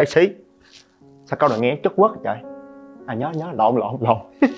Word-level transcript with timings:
Ê, 0.00 0.04
xí. 0.04 0.30
Sao 1.24 1.36
câu 1.36 1.48
này 1.48 1.60
nghe 1.60 1.76
chất 1.82 1.92
quất 1.96 2.10
vậy 2.24 2.36
À 3.06 3.14
nhớ 3.14 3.30
nhớ. 3.34 3.46
Lộn 3.52 3.76
lộn 3.76 3.96
lộn. 4.00 4.16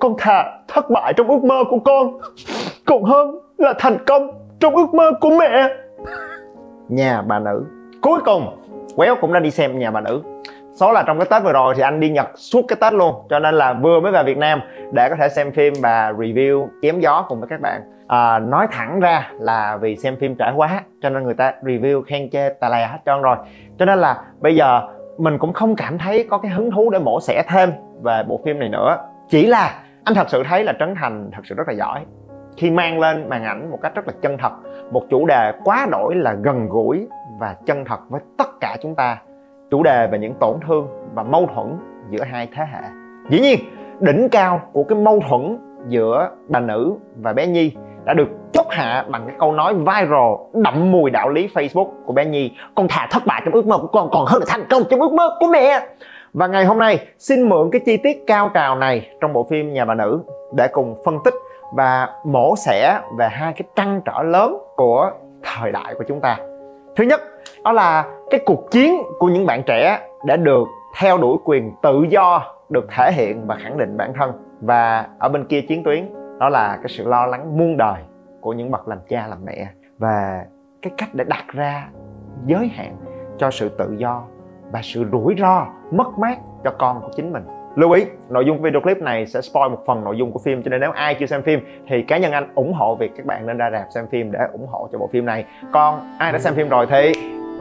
Con 0.00 0.14
thà 0.18 0.58
thất 0.68 0.90
bại 0.90 1.12
trong 1.16 1.28
ước 1.28 1.44
mơ 1.44 1.64
của 1.70 1.78
con. 1.78 2.18
Còn 2.86 3.04
hơn 3.04 3.38
là 3.58 3.74
thành 3.78 3.98
công 4.06 4.30
trong 4.60 4.76
ước 4.76 4.94
mơ 4.94 5.12
của 5.20 5.30
mẹ. 5.30 5.68
Nhà 6.88 7.22
bà 7.22 7.38
nữ. 7.38 7.64
Cuối 8.02 8.20
cùng, 8.24 8.56
Quéo 8.96 9.16
cũng 9.20 9.32
đã 9.32 9.40
đi 9.40 9.50
xem 9.50 9.78
nhà 9.78 9.90
bà 9.90 10.00
nữ. 10.00 10.22
Số 10.74 10.92
là 10.92 11.02
trong 11.06 11.18
cái 11.18 11.26
Tết 11.30 11.42
vừa 11.42 11.52
rồi 11.52 11.74
thì 11.76 11.82
anh 11.82 12.00
đi 12.00 12.10
Nhật 12.10 12.26
suốt 12.34 12.62
cái 12.68 12.76
Tết 12.80 12.92
luôn. 12.92 13.14
Cho 13.30 13.38
nên 13.38 13.54
là 13.54 13.72
vừa 13.72 14.00
mới 14.00 14.12
về 14.12 14.22
Việt 14.22 14.38
Nam 14.38 14.60
Để 14.92 15.08
có 15.08 15.16
thể 15.16 15.28
xem 15.28 15.52
phim 15.52 15.72
và 15.82 16.12
review 16.12 16.68
chém 16.82 17.00
gió 17.00 17.24
cùng 17.28 17.40
với 17.40 17.48
các 17.48 17.60
bạn. 17.60 17.80
À, 18.08 18.38
Nói 18.38 18.66
thẳng 18.70 19.00
ra 19.00 19.30
là 19.32 19.76
vì 19.76 19.96
xem 19.96 20.16
phim 20.20 20.34
trải 20.34 20.52
quá 20.56 20.82
Cho 21.02 21.08
nên 21.08 21.22
người 21.22 21.34
ta 21.34 21.52
review 21.62 22.02
khen 22.02 22.30
chê 22.30 22.48
tà 22.48 22.68
lè 22.68 22.86
hết 22.86 22.98
trơn 23.06 23.22
rồi. 23.22 23.36
Cho 23.78 23.84
nên 23.84 23.98
là 23.98 24.22
bây 24.40 24.56
giờ 24.56 24.80
mình 25.18 25.38
cũng 25.38 25.52
không 25.52 25.76
cảm 25.76 25.98
thấy 25.98 26.26
có 26.30 26.38
cái 26.38 26.50
hứng 26.50 26.70
thú 26.70 26.90
để 26.90 26.98
mổ 26.98 27.20
xẻ 27.20 27.42
thêm 27.48 27.72
về 28.02 28.22
bộ 28.28 28.40
phim 28.44 28.58
này 28.58 28.68
nữa. 28.68 28.96
Chỉ 29.28 29.46
là 29.46 29.74
anh 30.04 30.14
thật 30.14 30.30
sự 30.30 30.42
thấy 30.48 30.64
là 30.64 30.72
Trấn 30.78 30.94
Thành 30.94 31.30
thật 31.32 31.42
sự 31.44 31.54
rất 31.54 31.68
là 31.68 31.74
giỏi. 31.74 32.00
Khi 32.56 32.70
mang 32.70 33.00
lên 33.00 33.28
màn 33.28 33.44
ảnh 33.44 33.70
một 33.70 33.78
cách 33.82 33.94
rất 33.94 34.06
là 34.06 34.12
chân 34.22 34.38
thật 34.38 34.52
một 34.90 35.02
chủ 35.10 35.26
đề 35.26 35.52
quá 35.64 35.86
đổi 35.90 36.14
là 36.14 36.32
gần 36.42 36.68
gũi 36.68 37.08
và 37.40 37.56
chân 37.66 37.84
thật 37.84 37.98
với 38.08 38.20
tất 38.38 38.48
cả 38.60 38.76
chúng 38.82 38.94
ta 38.94 39.18
chủ 39.74 39.82
đề 39.82 40.06
về 40.06 40.18
những 40.18 40.34
tổn 40.34 40.56
thương 40.66 40.88
và 41.14 41.22
mâu 41.22 41.48
thuẫn 41.54 41.66
giữa 42.10 42.24
hai 42.24 42.48
thế 42.56 42.64
hệ. 42.72 42.88
Dĩ 43.28 43.40
nhiên, 43.40 43.58
đỉnh 44.00 44.28
cao 44.28 44.60
của 44.72 44.84
cái 44.84 44.98
mâu 44.98 45.20
thuẫn 45.28 45.58
giữa 45.88 46.30
bà 46.48 46.60
nữ 46.60 46.94
và 47.22 47.32
bé 47.32 47.46
nhi 47.46 47.72
đã 48.04 48.14
được 48.14 48.28
chốt 48.52 48.66
hạ 48.70 49.04
bằng 49.08 49.26
cái 49.26 49.36
câu 49.38 49.52
nói 49.52 49.74
viral 49.74 50.32
đậm 50.52 50.92
mùi 50.92 51.10
đạo 51.10 51.28
lý 51.28 51.48
facebook 51.54 51.88
của 52.06 52.12
bé 52.12 52.24
nhi. 52.24 52.52
Con 52.74 52.88
thà 52.88 53.08
thất 53.10 53.22
bại 53.26 53.42
trong 53.44 53.54
ước 53.54 53.66
mơ 53.66 53.78
của 53.78 53.86
con, 53.86 54.10
còn 54.12 54.24
hơn 54.26 54.40
là 54.40 54.46
thành 54.48 54.64
công 54.70 54.82
trong 54.90 55.00
ước 55.00 55.12
mơ 55.12 55.30
của 55.40 55.46
mẹ. 55.46 55.86
Và 56.32 56.46
ngày 56.46 56.64
hôm 56.64 56.78
nay, 56.78 57.06
xin 57.18 57.48
mượn 57.48 57.70
cái 57.72 57.80
chi 57.86 57.96
tiết 57.96 58.26
cao 58.26 58.50
trào 58.54 58.76
này 58.76 59.08
trong 59.20 59.32
bộ 59.32 59.46
phim 59.50 59.72
nhà 59.72 59.84
bà 59.84 59.94
nữ 59.94 60.20
để 60.52 60.68
cùng 60.68 60.96
phân 61.04 61.18
tích 61.24 61.34
và 61.76 62.08
mổ 62.24 62.54
xẻ 62.56 63.00
về 63.18 63.28
hai 63.28 63.52
cái 63.52 63.68
trăn 63.76 64.00
trở 64.04 64.22
lớn 64.22 64.58
của 64.76 65.10
thời 65.42 65.72
đại 65.72 65.94
của 65.98 66.04
chúng 66.08 66.20
ta 66.20 66.36
thứ 66.96 67.04
nhất, 67.04 67.20
đó 67.64 67.72
là 67.72 68.04
cái 68.30 68.40
cuộc 68.46 68.70
chiến 68.70 69.02
của 69.18 69.28
những 69.28 69.46
bạn 69.46 69.62
trẻ 69.66 70.08
đã 70.24 70.36
được 70.36 70.68
theo 71.00 71.18
đuổi 71.18 71.36
quyền 71.44 71.72
tự 71.82 72.02
do 72.08 72.42
được 72.68 72.86
thể 72.96 73.12
hiện 73.12 73.46
và 73.46 73.56
khẳng 73.62 73.78
định 73.78 73.96
bản 73.96 74.12
thân. 74.14 74.32
Và 74.60 75.06
ở 75.18 75.28
bên 75.28 75.44
kia 75.44 75.60
chiến 75.60 75.82
tuyến, 75.84 76.14
đó 76.38 76.48
là 76.48 76.76
cái 76.76 76.88
sự 76.88 77.08
lo 77.08 77.26
lắng 77.26 77.58
muôn 77.58 77.76
đời 77.76 78.02
của 78.40 78.52
những 78.52 78.70
bậc 78.70 78.88
làm 78.88 78.98
cha, 79.08 79.26
làm 79.26 79.38
mẹ. 79.44 79.68
Và 79.98 80.44
cái 80.82 80.92
cách 80.98 81.08
để 81.12 81.24
đặt 81.28 81.44
ra 81.48 81.88
giới 82.46 82.68
hạn 82.68 82.96
cho 83.38 83.50
sự 83.50 83.68
tự 83.68 83.94
do 83.98 84.22
và 84.72 84.80
sự 84.82 85.04
rủi 85.12 85.34
ro, 85.38 85.66
mất 85.90 86.18
mát 86.18 86.38
cho 86.64 86.70
con 86.78 87.00
của 87.00 87.10
chính 87.16 87.32
mình 87.32 87.44
lưu 87.76 87.90
ý 87.90 88.04
nội 88.28 88.44
dung 88.46 88.62
video 88.62 88.80
clip 88.80 89.02
này 89.02 89.26
sẽ 89.26 89.40
spoil 89.40 89.70
một 89.70 89.82
phần 89.86 90.04
nội 90.04 90.16
dung 90.18 90.32
của 90.32 90.38
phim 90.38 90.62
cho 90.62 90.70
nên 90.70 90.80
nếu 90.80 90.90
ai 90.90 91.16
chưa 91.20 91.26
xem 91.26 91.42
phim 91.42 91.60
thì 91.88 92.02
cá 92.02 92.18
nhân 92.18 92.32
anh 92.32 92.54
ủng 92.54 92.72
hộ 92.72 92.96
việc 92.96 93.10
các 93.16 93.26
bạn 93.26 93.46
nên 93.46 93.56
ra 93.56 93.70
rạp 93.70 93.86
xem 93.94 94.06
phim 94.10 94.32
để 94.32 94.38
ủng 94.52 94.66
hộ 94.66 94.88
cho 94.92 94.98
bộ 94.98 95.08
phim 95.12 95.24
này 95.24 95.44
còn 95.72 96.16
ai 96.18 96.32
đã 96.32 96.38
xem 96.38 96.54
phim 96.54 96.68
rồi 96.68 96.86
thì 96.90 97.12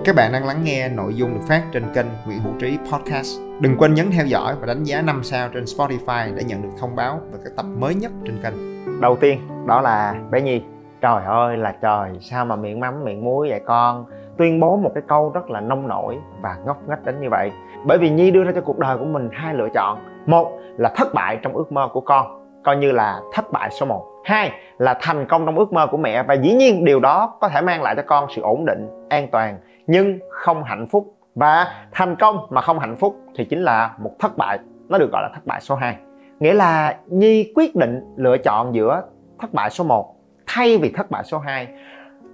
Các 0.06 0.16
bạn 0.16 0.32
đang 0.32 0.46
lắng 0.46 0.58
nghe 0.64 0.90
nội 0.90 1.14
dung 1.16 1.34
được 1.34 1.42
phát 1.48 1.62
trên 1.72 1.84
kênh 1.94 2.06
Nguyễn 2.26 2.40
Hữu 2.40 2.54
Trí 2.60 2.78
Podcast. 2.92 3.40
Đừng 3.62 3.78
quên 3.78 3.94
nhấn 3.94 4.06
theo 4.12 4.26
dõi 4.26 4.56
và 4.60 4.68
đánh 4.68 4.84
giá 4.84 5.02
5 5.02 5.24
sao 5.24 5.50
trên 5.54 5.64
Spotify 5.64 6.36
để 6.36 6.44
nhận 6.44 6.62
được 6.62 6.70
thông 6.80 6.96
báo 6.96 7.20
về 7.32 7.40
các 7.44 7.54
tập 7.58 7.66
mới 7.80 7.96
nhất 7.96 8.12
trên 8.26 8.36
kênh. 8.44 8.54
đầu 9.02 9.18
tiên 9.22 9.40
đó 9.68 9.82
là 9.82 10.16
bé 10.32 10.42
nhi 10.42 10.62
trời 11.02 11.24
ơi 11.26 11.58
là 11.58 11.76
trời 11.82 12.10
sao 12.22 12.46
mà 12.46 12.56
miệng 12.56 12.80
mắm 12.80 13.04
miệng 13.04 13.24
muối 13.24 13.50
vậy 13.50 13.62
con 13.66 14.06
tuyên 14.38 14.60
bố 14.60 14.78
một 14.78 14.92
cái 14.96 15.04
câu 15.08 15.32
rất 15.34 15.50
là 15.50 15.62
nông 15.62 15.88
nổi 15.88 16.18
và 16.42 16.58
ngốc 16.66 16.78
nghếch 16.90 17.06
đến 17.06 17.22
như 17.22 17.30
vậy. 17.30 17.52
Bởi 17.86 17.98
vì 17.98 18.10
nhi 18.10 18.32
đưa 18.32 18.44
ra 18.44 18.52
cho 18.56 18.62
cuộc 18.62 18.80
đời 18.80 18.98
của 18.98 19.06
mình 19.06 19.30
hai 19.32 19.54
lựa 19.54 19.70
chọn. 19.74 19.98
Một 20.26 20.60
là 20.78 20.92
thất 20.96 21.14
bại 21.14 21.40
trong 21.42 21.54
ước 21.54 21.72
mơ 21.72 21.90
của 21.94 22.02
con, 22.02 22.44
coi 22.64 22.78
như 22.78 22.92
là 22.92 23.22
thất 23.34 23.52
bại 23.52 23.70
số 23.72 23.86
1 23.86 24.06
hai 24.26 24.52
là 24.78 24.98
thành 25.02 25.26
công 25.26 25.46
trong 25.46 25.58
ước 25.58 25.74
mơ 25.74 25.88
của 25.88 25.98
mẹ 25.98 26.24
và 26.24 26.34
dĩ 26.34 26.54
nhiên 26.54 26.86
điều 26.86 27.00
đó 27.00 27.38
có 27.42 27.50
thể 27.50 27.62
mang 27.62 27.82
lại 27.82 27.96
cho 27.96 28.04
con 28.08 28.28
sự 28.36 28.42
ổn 28.42 28.66
định, 28.66 28.90
an 29.10 29.28
toàn, 29.32 29.58
nhưng 29.88 30.20
không 30.30 30.64
hạnh 30.64 30.88
phúc. 30.88 31.18
Và 31.36 31.68
thành 31.92 32.16
công 32.16 32.38
mà 32.50 32.62
không 32.62 32.80
hạnh 32.80 32.96
phúc 32.96 33.16
thì 33.36 33.46
chính 33.46 33.64
là 33.64 33.94
một 33.98 34.12
thất 34.20 34.38
bại. 34.38 34.60
Nó 34.90 34.98
được 34.98 35.12
gọi 35.12 35.22
là 35.22 35.30
thất 35.34 35.46
bại 35.46 35.62
số 35.62 35.76
2 35.76 35.98
nghĩa 36.40 36.54
là 36.54 36.98
nhi 37.08 37.52
quyết 37.56 37.76
định 37.76 38.02
lựa 38.16 38.38
chọn 38.38 38.76
giữa 38.76 39.04
thất 39.40 39.54
bại 39.54 39.70
số 39.70 39.84
1 39.84 40.16
thay 40.48 40.78
vì 40.78 40.92
thất 40.96 41.12
bại 41.12 41.24
số 41.24 41.40
2 41.40 41.68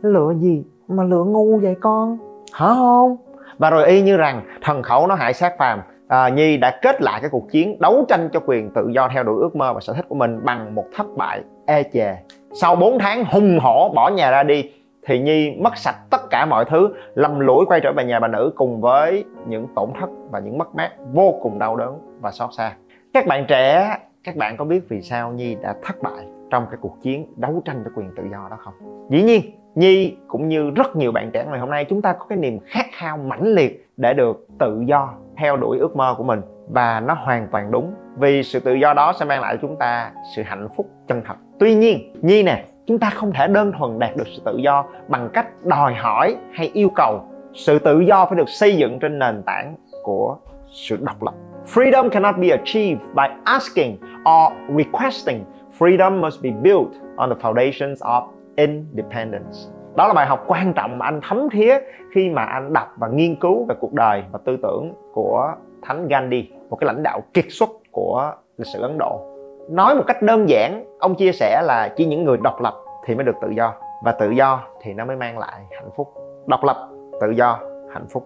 lựa 0.01 0.33
gì? 0.33 0.63
Mà 0.89 1.03
lựa 1.03 1.23
ngu 1.23 1.57
vậy 1.57 1.75
con? 1.81 2.17
Hả 2.53 2.67
không? 2.67 3.17
Và 3.57 3.69
rồi 3.69 3.88
y 3.88 4.01
như 4.01 4.17
rằng 4.17 4.41
thần 4.61 4.83
khẩu 4.83 5.07
nó 5.07 5.16
hại 5.16 5.33
sát 5.33 5.57
phàm. 5.57 5.81
À, 6.07 6.29
nhi 6.29 6.57
đã 6.57 6.79
kết 6.81 7.01
lại 7.01 7.22
cái 7.22 7.29
cuộc 7.29 7.51
chiến 7.51 7.79
đấu 7.79 8.05
tranh 8.07 8.29
cho 8.33 8.39
quyền 8.45 8.69
tự 8.69 8.88
do 8.95 9.09
theo 9.13 9.23
đuổi 9.23 9.41
ước 9.41 9.55
mơ 9.55 9.73
và 9.73 9.79
sở 9.79 9.94
thích 9.94 10.05
của 10.09 10.16
mình 10.16 10.39
bằng 10.44 10.75
một 10.75 10.85
thất 10.95 11.07
bại 11.17 11.41
ê 11.66 11.83
chề. 11.94 12.16
Sau 12.53 12.75
4 12.75 13.00
tháng 13.00 13.25
hùng 13.25 13.59
hổ 13.61 13.91
bỏ 13.95 14.09
nhà 14.09 14.31
ra 14.31 14.44
đi 14.44 14.72
thì 15.05 15.19
nhi 15.19 15.55
mất 15.59 15.77
sạch 15.77 15.95
tất 16.09 16.29
cả 16.29 16.45
mọi 16.45 16.66
thứ 16.66 16.89
lầm 17.16 17.39
lũi 17.39 17.66
quay 17.66 17.79
trở 17.79 17.94
về 17.94 18.03
nhà 18.03 18.19
bà 18.19 18.27
nữ 18.27 18.51
cùng 18.56 18.81
với 18.81 19.23
những 19.47 19.67
tổn 19.75 19.89
thất 20.00 20.09
và 20.31 20.39
những 20.39 20.57
mất 20.57 20.75
mát 20.75 20.91
vô 21.13 21.39
cùng 21.41 21.59
đau 21.59 21.75
đớn 21.75 22.17
và 22.21 22.31
xót 22.31 22.50
xa. 22.57 22.71
Các 23.13 23.27
bạn 23.27 23.45
trẻ 23.47 23.95
các 24.23 24.35
bạn 24.35 24.57
có 24.57 24.66
biết 24.66 24.79
vì 24.89 25.01
sao 25.01 25.31
nhi 25.31 25.56
đã 25.61 25.75
thất 25.83 26.01
bại? 26.01 26.38
Trong 26.51 26.65
cái 26.71 26.77
cuộc 26.81 26.97
chiến 27.01 27.33
đấu 27.35 27.61
tranh 27.65 27.81
cho 27.85 27.91
quyền 27.95 28.11
tự 28.15 28.23
do 28.31 28.47
đó 28.49 28.57
không? 28.59 28.73
Dĩ 29.09 29.23
nhiên, 29.23 29.41
nhi 29.75 30.17
cũng 30.27 30.47
như 30.47 30.69
rất 30.69 30.95
nhiều 30.95 31.11
bạn 31.11 31.31
trẻ 31.33 31.45
ngày 31.49 31.59
hôm 31.59 31.69
nay, 31.69 31.85
chúng 31.85 32.01
ta 32.01 32.13
có 32.13 32.25
cái 32.29 32.37
niềm 32.37 32.59
khát 32.65 32.85
khao 32.91 33.17
mãnh 33.17 33.53
liệt 33.53 33.89
để 33.97 34.13
được 34.13 34.47
tự 34.59 34.81
do 34.85 35.13
theo 35.38 35.57
đuổi 35.57 35.79
ước 35.79 35.95
mơ 35.95 36.15
của 36.17 36.23
mình. 36.23 36.41
Và 36.69 36.99
nó 36.99 37.13
hoàn 37.13 37.47
toàn 37.51 37.71
đúng, 37.71 37.93
vì 38.17 38.43
sự 38.43 38.59
tự 38.59 38.73
do 38.73 38.93
đó 38.93 39.13
sẽ 39.19 39.25
mang 39.25 39.41
lại 39.41 39.55
cho 39.55 39.67
chúng 39.67 39.77
ta 39.77 40.11
sự 40.35 40.43
hạnh 40.43 40.67
phúc 40.75 40.89
chân 41.07 41.21
thật. 41.25 41.35
Tuy 41.59 41.75
nhiên, 41.75 42.13
nhi 42.21 42.43
nè, 42.43 42.65
chúng 42.85 42.99
ta 42.99 43.09
không 43.09 43.31
thể 43.31 43.47
đơn 43.47 43.71
thuần 43.77 43.99
đạt 43.99 44.15
được 44.15 44.27
sự 44.27 44.41
tự 44.45 44.57
do 44.57 44.85
bằng 45.07 45.29
cách 45.33 45.65
đòi 45.65 45.93
hỏi 45.93 46.35
hay 46.53 46.71
yêu 46.73 46.89
cầu. 46.95 47.21
Sự 47.53 47.79
tự 47.79 47.99
do 47.99 48.25
phải 48.25 48.38
được 48.38 48.49
xây 48.49 48.77
dựng 48.77 48.99
trên 48.99 49.19
nền 49.19 49.43
tảng 49.45 49.75
của 50.03 50.38
sự 50.71 50.97
độc 51.01 51.23
lập. 51.23 51.33
Freedom 51.73 52.09
cannot 52.09 52.35
be 52.38 52.49
achieved 52.49 53.01
by 53.15 53.23
asking 53.43 53.97
or 54.21 54.53
requesting 54.77 55.43
freedom 55.79 56.22
must 56.22 56.44
be 56.44 56.50
built 56.50 56.91
on 57.16 57.29
the 57.29 57.35
foundations 57.35 57.95
of 57.95 58.23
independence. 58.56 59.57
Đó 59.95 60.07
là 60.07 60.13
bài 60.13 60.25
học 60.25 60.44
quan 60.47 60.73
trọng 60.73 60.97
mà 60.97 61.06
anh 61.06 61.19
thấm 61.23 61.50
thía 61.51 61.79
khi 62.16 62.29
mà 62.29 62.44
anh 62.44 62.73
đọc 62.73 62.88
và 62.97 63.07
nghiên 63.07 63.35
cứu 63.35 63.66
về 63.66 63.75
cuộc 63.79 63.94
đời 63.94 64.23
và 64.31 64.39
tư 64.45 64.57
tưởng 64.63 64.94
của 65.13 65.53
thánh 65.81 66.07
Gandhi, 66.07 66.51
một 66.69 66.75
cái 66.75 66.85
lãnh 66.85 67.03
đạo 67.03 67.22
kiệt 67.34 67.45
xuất 67.50 67.69
của 67.91 68.31
lịch 68.57 68.68
sử 68.68 68.81
Ấn 68.81 68.97
Độ. 68.97 69.22
Nói 69.69 69.95
một 69.95 70.03
cách 70.07 70.22
đơn 70.22 70.50
giản, 70.50 70.85
ông 71.00 71.16
chia 71.16 71.31
sẻ 71.31 71.62
là 71.66 71.94
chỉ 71.95 72.06
những 72.06 72.23
người 72.23 72.38
độc 72.38 72.62
lập 72.62 72.73
thì 73.06 73.16
mới 73.16 73.23
được 73.23 73.35
tự 73.41 73.50
do, 73.50 73.73
và 74.03 74.12
tự 74.12 74.29
do 74.29 74.63
thì 74.81 74.94
nó 74.94 75.06
mới 75.06 75.16
mang 75.16 75.38
lại 75.38 75.62
hạnh 75.72 75.89
phúc. 75.95 76.13
Độc 76.45 76.63
lập, 76.63 76.89
tự 77.22 77.31
do, 77.31 77.59
hạnh 77.94 78.06
phúc. 78.09 78.23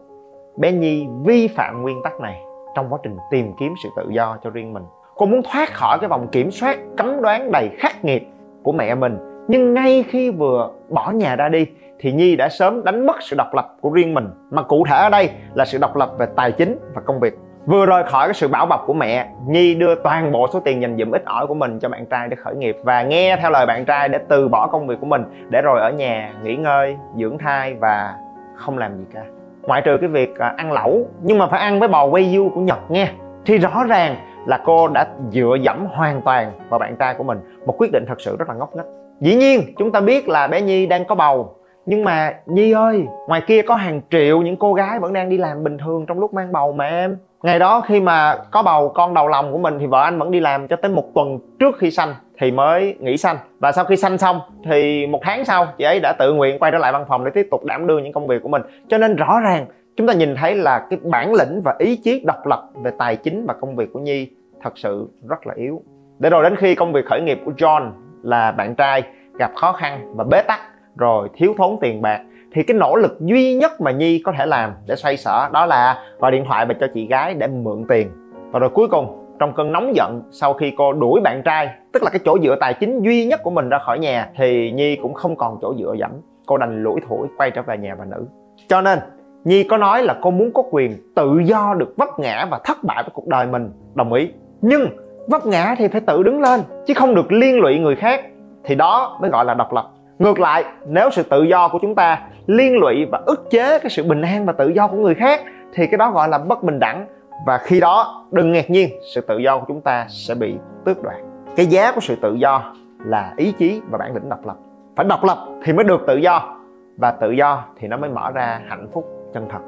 Bé 0.57 0.71
nhi 0.71 1.07
vi 1.25 1.47
phạm 1.47 1.81
nguyên 1.81 2.01
tắc 2.03 2.19
này 2.19 2.43
trong 2.75 2.89
quá 2.89 2.99
trình 3.03 3.17
tìm 3.31 3.53
kiếm 3.59 3.73
sự 3.83 3.89
tự 3.97 4.09
do 4.09 4.37
cho 4.43 4.49
riêng 4.49 4.73
mình 4.73 4.83
cô 5.15 5.25
muốn 5.25 5.41
thoát 5.51 5.69
khỏi 5.73 5.97
cái 5.99 6.09
vòng 6.09 6.27
kiểm 6.27 6.51
soát 6.51 6.77
cấm 6.97 7.21
đoán 7.21 7.51
đầy 7.51 7.69
khắc 7.77 8.05
nghiệt 8.05 8.27
của 8.63 8.71
mẹ 8.71 8.95
mình. 8.95 9.17
Nhưng 9.47 9.73
ngay 9.73 10.03
khi 10.09 10.29
vừa 10.29 10.69
bỏ 10.89 11.11
nhà 11.11 11.35
ra 11.35 11.49
đi, 11.49 11.65
thì 11.99 12.11
nhi 12.11 12.35
đã 12.35 12.49
sớm 12.49 12.83
đánh 12.83 13.05
mất 13.05 13.15
sự 13.21 13.35
độc 13.35 13.53
lập 13.53 13.75
của 13.81 13.89
riêng 13.89 14.13
mình. 14.13 14.27
Mà 14.51 14.63
cụ 14.63 14.85
thể 14.89 14.95
ở 14.95 15.09
đây 15.09 15.29
là 15.53 15.65
sự 15.65 15.77
độc 15.77 15.95
lập 15.95 16.11
về 16.17 16.25
tài 16.35 16.51
chính 16.51 16.79
và 16.95 17.01
công 17.01 17.19
việc. 17.19 17.33
Vừa 17.65 17.85
rời 17.85 18.03
khỏi 18.03 18.27
cái 18.27 18.33
sự 18.33 18.47
bảo 18.47 18.65
bọc 18.65 18.83
của 18.85 18.93
mẹ, 18.93 19.27
nhi 19.47 19.75
đưa 19.75 19.95
toàn 19.95 20.31
bộ 20.31 20.47
số 20.53 20.59
tiền 20.59 20.81
dành 20.81 20.97
dụm 20.97 21.11
ít 21.11 21.25
ỏi 21.25 21.47
của 21.47 21.53
mình 21.53 21.79
cho 21.79 21.89
bạn 21.89 22.05
trai 22.05 22.27
để 22.27 22.35
khởi 22.35 22.55
nghiệp 22.55 22.77
và 22.83 23.03
nghe 23.03 23.37
theo 23.41 23.51
lời 23.51 23.65
bạn 23.65 23.85
trai 23.85 24.09
để 24.09 24.19
từ 24.29 24.47
bỏ 24.47 24.67
công 24.67 24.87
việc 24.87 24.99
của 24.99 25.05
mình, 25.05 25.23
để 25.49 25.61
rồi 25.61 25.79
ở 25.79 25.91
nhà 25.91 26.33
nghỉ 26.43 26.55
ngơi, 26.55 26.97
dưỡng 27.15 27.37
thai 27.37 27.73
và 27.73 28.13
không 28.55 28.77
làm 28.77 28.97
gì 28.97 29.03
cả. 29.13 29.21
Ngoại 29.61 29.81
trừ 29.81 29.97
cái 30.01 30.09
việc 30.09 30.39
à, 30.39 30.53
ăn 30.57 30.71
lẩu, 30.71 31.07
nhưng 31.21 31.37
mà 31.37 31.47
phải 31.47 31.59
ăn 31.59 31.79
với 31.79 31.87
bò 31.87 32.05
quay 32.05 32.35
du 32.35 32.49
của 32.55 32.61
nhật 32.61 32.79
nghe. 32.91 33.07
Thì 33.45 33.57
rõ 33.57 33.83
ràng 33.87 34.15
là 34.45 34.59
cô 34.65 34.87
đã 34.87 35.07
dựa 35.31 35.55
dẫm 35.61 35.85
hoàn 35.85 36.21
toàn 36.21 36.51
vào 36.69 36.79
bạn 36.79 36.95
trai 36.99 37.13
của 37.13 37.23
mình. 37.23 37.39
Một 37.65 37.75
quyết 37.77 37.91
định 37.91 38.05
thật 38.07 38.21
sự 38.21 38.35
rất 38.39 38.49
là 38.49 38.55
ngốc 38.55 38.75
nghếch. 38.75 38.85
Dĩ 39.19 39.35
nhiên, 39.35 39.61
chúng 39.77 39.91
ta 39.91 39.99
biết 39.99 40.29
là 40.29 40.47
bé 40.47 40.61
nhi 40.61 40.85
đang 40.85 41.05
có 41.05 41.15
bầu. 41.15 41.55
Nhưng 41.85 42.03
mà, 42.03 42.33
nhi 42.45 42.71
ơi, 42.71 43.05
ngoài 43.27 43.41
kia 43.47 43.61
có 43.61 43.75
hàng 43.75 44.01
triệu 44.11 44.41
những 44.41 44.55
cô 44.55 44.73
gái 44.73 44.99
vẫn 44.99 45.13
đang 45.13 45.29
đi 45.29 45.37
làm 45.37 45.63
bình 45.63 45.77
thường 45.77 46.05
trong 46.05 46.19
lúc 46.19 46.33
mang 46.33 46.51
bầu 46.51 46.73
mà 46.73 46.85
em. 46.85 47.17
Ngày 47.43 47.59
đó 47.59 47.81
khi 47.81 47.99
mà 47.99 48.35
có 48.51 48.63
bầu 48.63 48.89
con 48.89 49.13
đầu 49.13 49.27
lòng 49.27 49.51
của 49.51 49.57
mình 49.57 49.79
thì 49.79 49.85
vợ 49.85 50.03
anh 50.03 50.19
vẫn 50.19 50.31
đi 50.31 50.39
làm 50.39 50.67
cho 50.67 50.75
tới 50.75 50.91
một 50.91 51.03
tuần 51.15 51.39
trước 51.59 51.77
khi 51.77 51.91
sanh 51.91 52.15
thì 52.39 52.51
mới 52.51 52.95
nghỉ 52.99 53.17
sanh. 53.17 53.37
Và 53.59 53.71
sau 53.71 53.85
khi 53.85 53.95
sanh 53.95 54.17
xong 54.17 54.39
thì 54.65 55.07
một 55.07 55.19
tháng 55.21 55.45
sau, 55.45 55.67
chị 55.77 55.83
ấy 55.83 55.99
đã 55.99 56.13
tự 56.19 56.33
nguyện 56.33 56.59
quay 56.59 56.71
trở 56.71 56.77
lại 56.77 56.91
văn 56.91 57.05
phòng 57.07 57.25
để 57.25 57.31
tiếp 57.31 57.47
tục 57.51 57.65
đảm 57.65 57.87
đương 57.87 58.03
những 58.03 58.13
công 58.13 58.27
việc 58.27 58.43
của 58.43 58.49
mình. 58.49 58.61
Cho 58.87 58.97
nên 58.97 59.15
rõ 59.15 59.39
ràng 59.39 59.65
chúng 59.97 60.07
ta 60.07 60.13
nhìn 60.13 60.35
thấy 60.35 60.55
là 60.55 60.87
cái 60.89 60.99
bản 61.03 61.33
lĩnh 61.33 61.61
và 61.65 61.75
ý 61.79 61.95
chí 61.95 62.23
độc 62.25 62.47
lập 62.47 62.69
về 62.83 62.91
tài 62.97 63.15
chính 63.15 63.45
và 63.45 63.53
công 63.53 63.75
việc 63.75 63.93
của 63.93 63.99
nhi 63.99 64.29
thật 64.61 64.77
sự 64.77 65.09
rất 65.29 65.47
là 65.47 65.53
yếu. 65.57 65.81
Để 66.19 66.29
rồi 66.29 66.43
đến 66.43 66.55
khi 66.55 66.75
công 66.75 66.93
việc 66.93 67.05
khởi 67.05 67.21
nghiệp 67.21 67.39
của 67.45 67.51
john 67.57 67.91
là 68.23 68.51
bạn 68.51 68.75
trai, 68.75 69.03
gặp 69.39 69.51
khó 69.55 69.71
khăn 69.73 70.13
và 70.15 70.23
bế 70.23 70.41
tắc, 70.47 70.59
rồi 70.97 71.29
thiếu 71.35 71.53
thốn 71.57 71.77
tiền 71.81 72.01
bạc, 72.01 72.21
thì 72.53 72.63
cái 72.63 72.77
nỗ 72.77 72.95
lực 72.95 73.17
duy 73.19 73.55
nhất 73.55 73.81
mà 73.81 73.91
nhi 73.91 74.21
có 74.25 74.31
thể 74.37 74.45
làm 74.45 74.73
để 74.87 74.95
xoay 74.95 75.17
sở 75.17 75.49
đó 75.53 75.65
là 75.65 76.03
gọi 76.19 76.31
điện 76.31 76.45
thoại 76.47 76.65
và 76.65 76.73
cho 76.79 76.87
chị 76.93 77.07
gái 77.07 77.33
để 77.33 77.47
mượn 77.47 77.85
tiền. 77.89 78.11
Và 78.51 78.59
rồi 78.59 78.69
cuối 78.69 78.87
cùng, 78.87 79.19
trong 79.39 79.53
cơn 79.53 79.71
nóng 79.71 79.95
giận, 79.95 80.21
sau 80.31 80.53
khi 80.53 80.73
cô 80.77 80.93
đuổi 80.93 81.21
bạn 81.21 81.41
trai, 81.45 81.69
tức 81.93 82.03
là 82.03 82.09
cái 82.09 82.19
chỗ 82.25 82.37
dựa 82.39 82.55
tài 82.59 82.73
chính 82.73 83.01
duy 83.01 83.25
nhất 83.25 83.39
của 83.43 83.51
mình 83.51 83.69
ra 83.69 83.79
khỏi 83.79 83.99
nhà, 83.99 84.29
thì 84.37 84.71
nhi 84.71 84.95
cũng 84.95 85.13
không 85.13 85.35
còn 85.35 85.57
chỗ 85.61 85.75
dựa 85.79 85.95
dẫm. 85.99 86.11
Cô 86.45 86.57
đành 86.57 86.83
lủi 86.83 86.99
thủi 87.09 87.27
quay 87.37 87.51
trở 87.51 87.61
về 87.61 87.77
nhà 87.77 87.95
bà 87.99 88.05
nữ. 88.05 88.27
Cho 88.67 88.81
nên 88.81 88.99
nhi 89.43 89.63
có 89.63 89.77
nói 89.77 90.03
là 90.03 90.15
cô 90.21 90.31
muốn 90.31 90.53
có 90.53 90.63
quyền 90.71 90.97
tự 91.15 91.39
do 91.39 91.73
được 91.77 91.93
vấp 91.97 92.19
ngã 92.19 92.47
và 92.51 92.59
thất 92.63 92.83
bại 92.83 93.03
với 93.03 93.11
cuộc 93.13 93.27
đời 93.27 93.47
mình. 93.47 93.71
Đồng 93.93 94.13
ý. 94.13 94.31
Nhưng 94.61 94.87
vấp 95.27 95.45
ngã 95.45 95.75
thì 95.77 95.87
phải 95.87 96.01
tự 96.01 96.23
đứng 96.23 96.41
lên, 96.41 96.61
chứ 96.87 96.93
không 96.93 97.15
được 97.15 97.31
liên 97.31 97.59
lụy 97.59 97.79
người 97.79 97.95
khác. 97.95 98.25
Thì 98.63 98.75
đó 98.75 99.17
mới 99.21 99.29
gọi 99.29 99.45
là 99.45 99.53
độc 99.53 99.73
lập. 99.73 99.89
Ngược 100.19 100.39
lại, 100.39 100.63
nếu 100.87 101.09
sự 101.09 101.23
tự 101.23 101.43
do 101.43 101.67
của 101.67 101.79
chúng 101.81 101.95
ta 101.95 102.21
liên 102.47 102.77
lụy 102.77 103.05
và 103.11 103.21
ức 103.25 103.49
chế 103.49 103.79
cái 103.79 103.89
sự 103.89 104.03
bình 104.03 104.21
an 104.21 104.45
và 104.45 104.53
tự 104.53 104.69
do 104.69 104.87
của 104.87 104.97
người 104.97 105.15
khác, 105.15 105.41
thì 105.73 105.87
cái 105.87 105.97
đó 105.97 106.11
gọi 106.11 106.29
là 106.29 106.37
bất 106.37 106.63
bình 106.63 106.79
đẳng. 106.79 107.05
Và 107.47 107.57
khi 107.57 107.79
đó, 107.79 108.25
đừng 108.31 108.51
ngạc 108.51 108.69
nhiên, 108.69 108.89
sự 109.13 109.21
tự 109.21 109.37
do 109.37 109.59
của 109.59 109.65
chúng 109.67 109.81
ta 109.81 110.05
sẽ 110.09 110.35
bị 110.35 110.55
tước 110.85 111.03
đoạt. 111.03 111.17
Cái 111.55 111.65
giá 111.65 111.91
của 111.91 112.01
sự 112.01 112.15
tự 112.21 112.33
do 112.33 112.73
là 113.05 113.33
ý 113.37 113.51
chí 113.51 113.81
và 113.89 113.97
bản 113.97 114.13
lĩnh 114.13 114.29
độc 114.29 114.45
lập. 114.45 114.55
Phải 114.95 115.05
độc 115.09 115.23
lập 115.23 115.37
thì 115.63 115.73
mới 115.73 115.83
được 115.83 116.01
tự 116.07 116.17
do, 116.17 116.55
và 116.97 117.11
tự 117.11 117.31
do 117.31 117.63
thì 117.79 117.87
nó 117.87 117.97
mới 117.97 118.09
mở 118.09 118.31
ra 118.31 118.61
hạnh 118.67 118.87
phúc 118.93 119.05
chân 119.33 119.47
thật. 119.49 119.59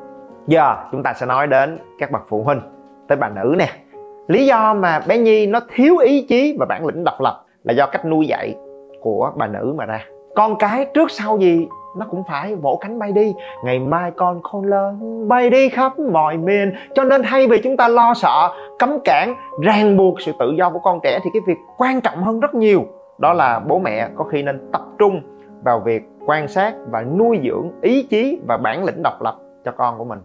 Giờ 0.48 0.76
chúng 0.92 1.04
ta 1.04 1.14
sẽ 1.14 1.26
nói 1.26 1.48
đến 1.48 1.80
các 2.00 2.12
bậc 2.12 2.22
phụ 2.28 2.44
huynh, 2.44 2.62
tới 3.08 3.16
bà 3.16 3.30
nữ 3.30 3.56
nè. 3.58 3.68
Lý 4.28 4.46
do 4.46 4.74
mà 4.74 5.02
bé 5.08 5.18
nhi 5.18 5.48
nó 5.48 5.60
thiếu 5.76 5.98
ý 5.98 6.26
chí 6.30 6.56
và 6.60 6.66
bản 6.70 6.86
lĩnh 6.86 7.04
độc 7.04 7.22
lập 7.22 7.44
là 7.64 7.74
do 7.74 7.86
cách 7.86 8.06
nuôi 8.06 8.28
dạy 8.28 8.56
của 9.02 9.32
bà 9.36 9.48
nữ 9.48 9.74
mà 9.78 9.86
ra. 9.86 10.02
Con 10.36 10.56
cái 10.56 10.86
trước 10.94 11.12
sau 11.12 11.38
gì, 11.38 11.68
nó 11.98 12.06
cũng 12.12 12.24
phải 12.28 12.56
vỗ 12.56 12.78
cánh 12.82 13.00
bay 13.00 13.12
đi. 13.12 13.34
Ngày 13.64 13.80
mai 13.80 14.12
con 14.12 14.44
khôn 14.44 14.66
lớn, 14.66 15.26
bay 15.28 15.50
đi 15.50 15.70
khắp 15.70 16.00
mọi 16.00 16.38
miền. 16.38 16.74
Cho 16.94 17.04
nên 17.04 17.22
thay 17.24 17.48
vì 17.48 17.62
chúng 17.62 17.78
ta 17.78 17.88
lo 17.88 18.14
sợ, 18.14 18.50
cấm 18.80 19.00
cản, 19.04 19.36
ràng 19.64 19.98
buộc 19.98 20.22
sự 20.22 20.32
tự 20.40 20.52
do 20.58 20.70
của 20.70 20.80
con 20.80 21.00
trẻ 21.04 21.20
thì 21.24 21.30
cái 21.34 21.42
việc 21.48 21.58
quan 21.78 22.02
trọng 22.02 22.24
hơn 22.24 22.40
rất 22.40 22.56
nhiều. 22.56 22.86
Đó 23.18 23.34
là 23.34 23.60
bố 23.60 23.80
mẹ 23.80 24.10
có 24.16 24.24
khi 24.24 24.44
nên 24.44 24.70
tập 24.72 24.82
trung 24.98 25.22
vào 25.64 25.80
việc 25.80 26.04
quan 26.26 26.48
sát 26.48 26.74
và 26.92 27.02
nuôi 27.02 27.40
dưỡng 27.44 27.72
ý 27.82 28.04
chí 28.04 28.40
và 28.48 28.58
bản 28.58 28.84
lĩnh 28.84 29.04
độc 29.04 29.22
lập 29.22 29.36
cho 29.66 29.72
con 29.72 29.98
của 29.98 30.06
mình. 30.06 30.20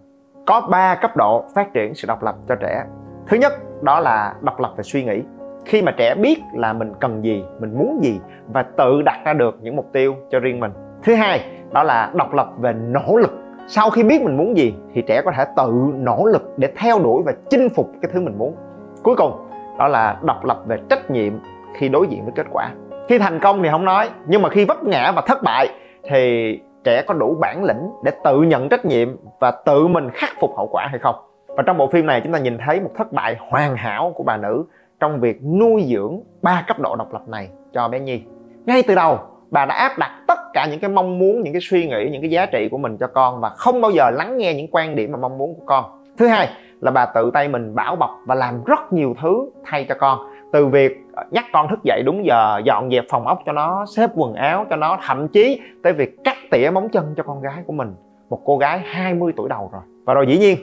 Có 0.46 0.60
3 0.70 0.94
cấp 0.94 1.16
độ 1.16 1.44
phát 1.54 1.72
triển 1.72 1.94
sự 1.94 2.08
độc 2.08 2.22
lập 2.22 2.34
cho 2.48 2.54
trẻ. 2.54 2.84
Thứ 3.26 3.36
nhất, 3.36 3.52
đó 3.82 4.00
là 4.00 4.34
độc 4.40 4.60
lập 4.60 4.72
về 4.76 4.82
suy 4.82 5.04
nghĩ. 5.04 5.22
Khi 5.64 5.82
mà 5.82 5.92
trẻ 5.96 6.14
biết 6.14 6.42
là 6.54 6.72
mình 6.72 6.92
cần 7.00 7.24
gì, 7.24 7.44
mình 7.60 7.78
muốn 7.78 7.98
gì 8.02 8.20
và 8.52 8.62
tự 8.62 9.02
đặt 9.02 9.20
ra 9.24 9.32
được 9.32 9.58
những 9.60 9.76
mục 9.76 9.86
tiêu 9.92 10.14
cho 10.30 10.40
riêng 10.40 10.60
mình. 10.60 10.72
Thứ 11.02 11.14
hai, 11.14 11.40
đó 11.72 11.82
là 11.82 12.10
độc 12.14 12.34
lập 12.34 12.50
về 12.58 12.72
nỗ 12.72 13.16
lực. 13.16 13.30
Sau 13.66 13.90
khi 13.90 14.02
biết 14.02 14.22
mình 14.22 14.36
muốn 14.36 14.56
gì 14.56 14.74
thì 14.94 15.02
trẻ 15.02 15.22
có 15.24 15.32
thể 15.36 15.44
tự 15.56 15.92
nỗ 15.94 16.24
lực 16.26 16.42
để 16.56 16.72
theo 16.76 16.98
đuổi 16.98 17.22
và 17.26 17.32
chinh 17.50 17.68
phục 17.68 17.90
cái 18.02 18.10
thứ 18.14 18.20
mình 18.20 18.38
muốn. 18.38 18.56
Cuối 19.02 19.16
cùng, 19.16 19.48
đó 19.78 19.88
là 19.88 20.18
độc 20.22 20.44
lập 20.44 20.62
về 20.66 20.78
trách 20.90 21.10
nhiệm 21.10 21.32
khi 21.74 21.88
đối 21.88 22.06
diện 22.06 22.24
với 22.24 22.32
kết 22.36 22.46
quả. 22.50 22.70
Khi 23.08 23.18
thành 23.18 23.40
công 23.40 23.62
thì 23.62 23.68
không 23.70 23.84
nói, 23.84 24.10
nhưng 24.26 24.42
mà 24.42 24.48
khi 24.48 24.64
vấp 24.64 24.84
ngã 24.84 25.12
và 25.16 25.22
thất 25.26 25.42
bại 25.42 25.68
thì 26.10 26.60
trẻ 26.84 27.02
có 27.02 27.14
đủ 27.14 27.36
bản 27.40 27.64
lĩnh 27.64 27.90
để 28.04 28.12
tự 28.24 28.42
nhận 28.42 28.68
trách 28.68 28.84
nhiệm 28.84 29.16
và 29.40 29.50
tự 29.50 29.86
mình 29.86 30.10
khắc 30.10 30.30
phục 30.40 30.56
hậu 30.56 30.68
quả 30.72 30.86
hay 30.90 30.98
không. 30.98 31.14
Và 31.46 31.62
trong 31.66 31.78
bộ 31.78 31.86
phim 31.86 32.06
này 32.06 32.20
chúng 32.24 32.32
ta 32.32 32.38
nhìn 32.38 32.58
thấy 32.66 32.80
một 32.80 32.90
thất 32.96 33.12
bại 33.12 33.36
hoàn 33.50 33.76
hảo 33.76 34.12
của 34.14 34.22
bà 34.22 34.36
nữ 34.36 34.64
trong 35.00 35.20
việc 35.20 35.42
nuôi 35.44 35.84
dưỡng 35.88 36.20
ba 36.42 36.64
cấp 36.66 36.78
độ 36.80 36.96
độc 36.96 37.12
lập 37.12 37.28
này 37.28 37.48
cho 37.72 37.88
bé 37.88 38.00
nhi. 38.00 38.22
Ngay 38.66 38.82
từ 38.82 38.94
đầu, 38.94 39.18
bà 39.50 39.66
đã 39.66 39.74
áp 39.74 39.98
đặt 39.98 40.10
tất 40.26 40.38
cả 40.52 40.66
những 40.70 40.80
cái 40.80 40.90
mong 40.90 41.18
muốn, 41.18 41.42
những 41.42 41.52
cái 41.52 41.62
suy 41.62 41.88
nghĩ, 41.88 42.08
những 42.12 42.22
cái 42.22 42.30
giá 42.30 42.46
trị 42.46 42.68
của 42.70 42.78
mình 42.78 42.96
cho 42.96 43.06
con 43.06 43.40
và 43.40 43.48
không 43.48 43.80
bao 43.80 43.90
giờ 43.90 44.10
lắng 44.10 44.36
nghe 44.36 44.54
những 44.54 44.66
quan 44.70 44.96
điểm 44.96 45.12
và 45.12 45.18
mong 45.18 45.38
muốn 45.38 45.54
của 45.54 45.64
con. 45.66 45.84
Thứ 46.18 46.26
hai 46.26 46.48
là 46.80 46.90
bà 46.90 47.06
tự 47.06 47.30
tay 47.34 47.48
mình 47.48 47.74
bảo 47.74 47.96
bọc 47.96 48.10
và 48.26 48.34
làm 48.34 48.64
rất 48.64 48.92
nhiều 48.92 49.14
thứ 49.22 49.50
thay 49.64 49.86
cho 49.88 49.94
con 49.98 50.18
từ 50.52 50.66
việc 50.66 50.96
nhắc 51.30 51.44
con 51.52 51.68
thức 51.68 51.78
dậy 51.84 52.02
đúng 52.06 52.26
giờ, 52.26 52.60
dọn 52.64 52.90
dẹp 52.90 53.04
phòng 53.10 53.26
ốc 53.26 53.42
cho 53.46 53.52
nó, 53.52 53.84
xếp 53.96 54.10
quần 54.14 54.34
áo 54.34 54.66
cho 54.70 54.76
nó, 54.76 54.98
thậm 55.06 55.28
chí 55.28 55.60
tới 55.82 55.92
việc 55.92 56.16
cắt 56.24 56.36
tỉa 56.50 56.70
móng 56.70 56.88
chân 56.88 57.14
cho 57.16 57.22
con 57.22 57.42
gái 57.42 57.62
của 57.66 57.72
mình. 57.72 57.94
Một 58.30 58.40
cô 58.44 58.58
gái 58.58 58.78
20 58.78 59.32
tuổi 59.36 59.48
đầu 59.48 59.70
rồi. 59.72 59.82
Và 60.04 60.14
rồi 60.14 60.26
dĩ 60.26 60.38
nhiên, 60.38 60.58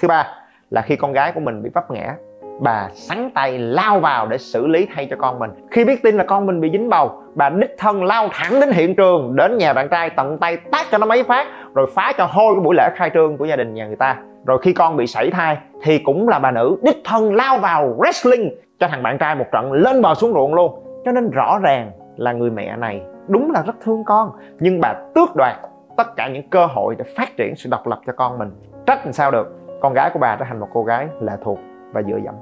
thứ 0.00 0.08
ba 0.08 0.26
là 0.70 0.82
khi 0.82 0.96
con 0.96 1.12
gái 1.12 1.32
của 1.32 1.40
mình 1.40 1.62
bị 1.62 1.70
vấp 1.74 1.90
ngã, 1.90 2.14
bà 2.60 2.88
sắn 2.94 3.30
tay 3.34 3.58
lao 3.58 4.00
vào 4.00 4.26
để 4.26 4.38
xử 4.38 4.66
lý 4.66 4.86
thay 4.94 5.06
cho 5.10 5.16
con 5.16 5.38
mình. 5.38 5.50
Khi 5.70 5.84
biết 5.84 6.02
tin 6.02 6.16
là 6.16 6.24
con 6.24 6.46
mình 6.46 6.60
bị 6.60 6.70
dính 6.72 6.88
bầu, 6.88 7.22
bà 7.34 7.48
đích 7.50 7.74
thân 7.78 8.04
lao 8.04 8.28
thẳng 8.32 8.60
đến 8.60 8.70
hiện 8.70 8.94
trường, 8.94 9.36
đến 9.36 9.58
nhà 9.58 9.72
bạn 9.72 9.88
trai 9.88 10.10
tận 10.10 10.38
tay 10.38 10.56
tát 10.56 10.86
cho 10.90 10.98
nó 10.98 11.06
mấy 11.06 11.22
phát, 11.22 11.46
rồi 11.74 11.86
phá 11.94 12.12
cho 12.18 12.26
hôi 12.30 12.54
cái 12.54 12.60
buổi 12.64 12.74
lễ 12.76 12.90
khai 12.96 13.10
trương 13.14 13.36
của 13.36 13.44
gia 13.44 13.56
đình 13.56 13.74
nhà 13.74 13.86
người 13.86 13.96
ta. 13.96 14.16
Rồi 14.46 14.58
khi 14.62 14.72
con 14.72 14.96
bị 14.96 15.06
sảy 15.06 15.30
thai 15.30 15.56
thì 15.82 15.98
cũng 15.98 16.28
là 16.28 16.38
bà 16.38 16.50
nữ 16.50 16.76
đích 16.82 17.00
thân 17.04 17.34
lao 17.34 17.58
vào 17.58 17.96
wrestling 17.98 18.50
cho 18.82 18.88
thằng 18.88 19.02
bạn 19.02 19.18
trai 19.18 19.34
một 19.34 19.44
trận 19.52 19.72
lên 19.72 20.02
bờ 20.02 20.14
xuống 20.14 20.32
ruộng 20.32 20.54
luôn. 20.54 20.84
Cho 21.04 21.12
nên 21.12 21.30
rõ 21.30 21.58
ràng 21.62 21.90
là 22.16 22.32
người 22.32 22.50
mẹ 22.50 22.76
này 22.76 23.02
đúng 23.28 23.50
là 23.50 23.62
rất 23.66 23.76
thương 23.80 24.04
con, 24.04 24.30
nhưng 24.60 24.80
bà 24.80 24.94
tước 25.14 25.36
đoạt 25.36 25.56
tất 25.96 26.16
cả 26.16 26.28
những 26.28 26.48
cơ 26.50 26.66
hội 26.66 26.94
để 26.98 27.04
phát 27.16 27.36
triển 27.36 27.56
sự 27.56 27.70
độc 27.70 27.86
lập 27.86 28.00
cho 28.06 28.12
con 28.12 28.38
mình. 28.38 28.50
Trách 28.86 29.04
làm 29.04 29.12
sao 29.12 29.30
được? 29.30 29.58
Con 29.80 29.92
gái 29.92 30.10
của 30.12 30.18
bà 30.18 30.36
trở 30.36 30.44
thành 30.44 30.60
một 30.60 30.68
cô 30.72 30.84
gái 30.84 31.08
lệ 31.20 31.32
thuộc 31.44 31.58
và 31.92 32.02
dựa 32.02 32.18
dẫm. 32.24 32.34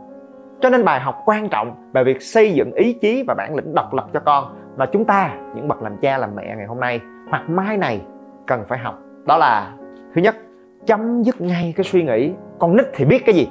Cho 0.60 0.70
nên 0.70 0.84
bài 0.84 1.00
học 1.00 1.22
quan 1.26 1.48
trọng 1.48 1.90
về 1.92 2.04
việc 2.04 2.22
xây 2.22 2.54
dựng 2.54 2.72
ý 2.72 2.92
chí 2.92 3.24
và 3.26 3.34
bản 3.34 3.54
lĩnh 3.54 3.74
độc 3.74 3.94
lập 3.94 4.06
cho 4.12 4.20
con 4.20 4.44
mà 4.76 4.86
chúng 4.86 5.04
ta, 5.04 5.34
những 5.54 5.68
bậc 5.68 5.82
làm 5.82 5.96
cha, 5.96 6.18
làm 6.18 6.36
mẹ 6.36 6.54
ngày 6.56 6.66
hôm 6.66 6.80
nay, 6.80 7.00
hoặc 7.30 7.42
mai 7.48 7.76
này 7.76 8.00
cần 8.46 8.64
phải 8.68 8.78
học. 8.78 8.98
Đó 9.26 9.36
là, 9.36 9.72
thứ 10.14 10.22
nhất, 10.22 10.36
chấm 10.86 11.22
dứt 11.22 11.40
ngay 11.40 11.74
cái 11.76 11.84
suy 11.84 12.02
nghĩ, 12.02 12.32
con 12.58 12.76
nít 12.76 12.86
thì 12.92 13.04
biết 13.04 13.22
cái 13.26 13.34
gì? 13.34 13.48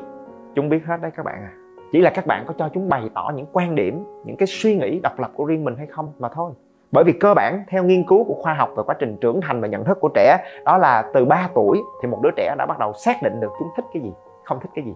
Chúng 0.56 0.70
biết 0.70 0.86
hết 0.86 0.98
đấy 1.02 1.12
các 1.16 1.26
bạn 1.26 1.36
à 1.36 1.59
chỉ 1.92 2.02
là 2.02 2.10
các 2.10 2.28
bạn 2.28 2.44
có 2.48 2.54
cho 2.58 2.70
chúng 2.74 2.90
bày 2.90 3.10
tỏ 3.14 3.32
những 3.36 3.46
quan 3.54 3.76
điểm, 3.76 4.04
những 4.26 4.38
cái 4.38 4.48
suy 4.48 4.76
nghĩ 4.76 5.00
độc 5.00 5.20
lập 5.20 5.32
của 5.36 5.46
riêng 5.46 5.64
mình 5.64 5.76
hay 5.76 5.88
không 5.88 6.12
mà 6.20 6.30
thôi. 6.34 6.52
Bởi 6.92 7.04
vì 7.04 7.14
cơ 7.14 7.34
bản, 7.34 7.64
theo 7.68 7.84
nghiên 7.84 8.04
cứu 8.08 8.24
của 8.24 8.34
khoa 8.34 8.54
học 8.54 8.70
về 8.78 8.84
quá 8.86 8.96
trình 9.00 9.18
trưởng 9.22 9.42
thành 9.42 9.62
và 9.62 9.68
nhận 9.68 9.86
thức 9.86 9.98
của 10.02 10.10
trẻ, 10.16 10.38
đó 10.66 10.78
là 10.78 11.10
từ 11.14 11.26
3 11.26 11.50
tuổi 11.56 11.80
thì 12.02 12.08
một 12.08 12.20
đứa 12.24 12.30
trẻ 12.38 12.56
đã 12.58 12.66
bắt 12.66 12.80
đầu 12.80 12.94
xác 12.94 13.24
định 13.24 13.40
được 13.40 13.52
chúng 13.60 13.68
thích 13.78 13.86
cái 13.94 14.04
gì, 14.04 14.12
không 14.44 14.60
thích 14.60 14.70
cái 14.76 14.86
gì. 14.86 14.94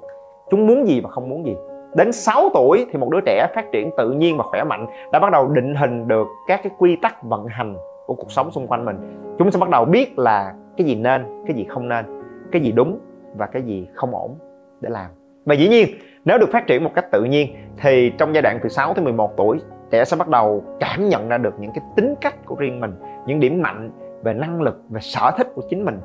Chúng 0.49 0.67
muốn 0.67 0.87
gì 0.87 1.01
và 1.01 1.09
không 1.09 1.29
muốn 1.29 1.45
gì. 1.45 1.55
Đến 1.95 2.11
6 2.11 2.49
tuổi 2.53 2.85
thì 2.91 2.99
một 2.99 3.09
đứa 3.09 3.19
trẻ 3.25 3.47
phát 3.55 3.65
triển 3.71 3.91
tự 3.97 4.11
nhiên 4.11 4.37
và 4.37 4.43
khỏe 4.43 4.63
mạnh 4.63 4.87
đã 5.11 5.19
bắt 5.19 5.31
đầu 5.31 5.47
định 5.47 5.75
hình 5.75 6.07
được 6.07 6.27
các 6.47 6.59
cái 6.63 6.71
quy 6.77 6.95
tắc 6.95 7.23
vận 7.23 7.45
hành 7.47 7.75
của 8.05 8.13
cuộc 8.13 8.31
sống 8.31 8.51
xung 8.51 8.67
quanh 8.67 8.85
mình. 8.85 8.97
Chúng 9.37 9.51
sẽ 9.51 9.59
bắt 9.59 9.69
đầu 9.69 9.85
biết 9.85 10.19
là 10.19 10.53
cái 10.77 10.87
gì 10.87 10.95
nên, 10.95 11.43
cái 11.47 11.55
gì 11.55 11.65
không 11.69 11.89
nên, 11.89 12.05
cái 12.51 12.61
gì 12.61 12.71
đúng 12.71 12.99
và 13.35 13.45
cái 13.45 13.61
gì 13.61 13.87
không 13.93 14.15
ổn 14.15 14.35
để 14.81 14.89
làm. 14.89 15.11
Và 15.45 15.55
dĩ 15.55 15.69
nhiên 15.69 15.87
nếu 16.25 16.37
được 16.37 16.49
phát 16.51 16.67
triển 16.67 16.83
một 16.83 16.91
cách 16.95 17.11
tự 17.11 17.23
nhiên, 17.23 17.55
thì 17.77 18.11
trong 18.17 18.33
giai 18.33 18.41
đoạn 18.41 18.59
từ 18.63 18.69
6 18.69 18.93
tới 18.93 19.03
11 19.03 19.37
tuổi, 19.37 19.59
trẻ 19.91 20.05
sẽ 20.05 20.17
bắt 20.17 20.27
đầu 20.27 20.63
cảm 20.79 21.09
nhận 21.09 21.29
ra 21.29 21.37
được 21.37 21.53
những 21.59 21.71
cái 21.75 21.83
tính 21.95 22.15
cách 22.21 22.45
của 22.45 22.55
riêng 22.55 22.79
mình, 22.79 22.93
những 23.27 23.39
điểm 23.39 23.61
mạnh 23.61 23.91
về 24.23 24.33
năng 24.33 24.61
lực, 24.61 24.81
về 24.89 25.01
sở 25.01 25.31
thích 25.37 25.47
của 25.55 25.61
chính 25.69 25.85
mình. 25.85 25.99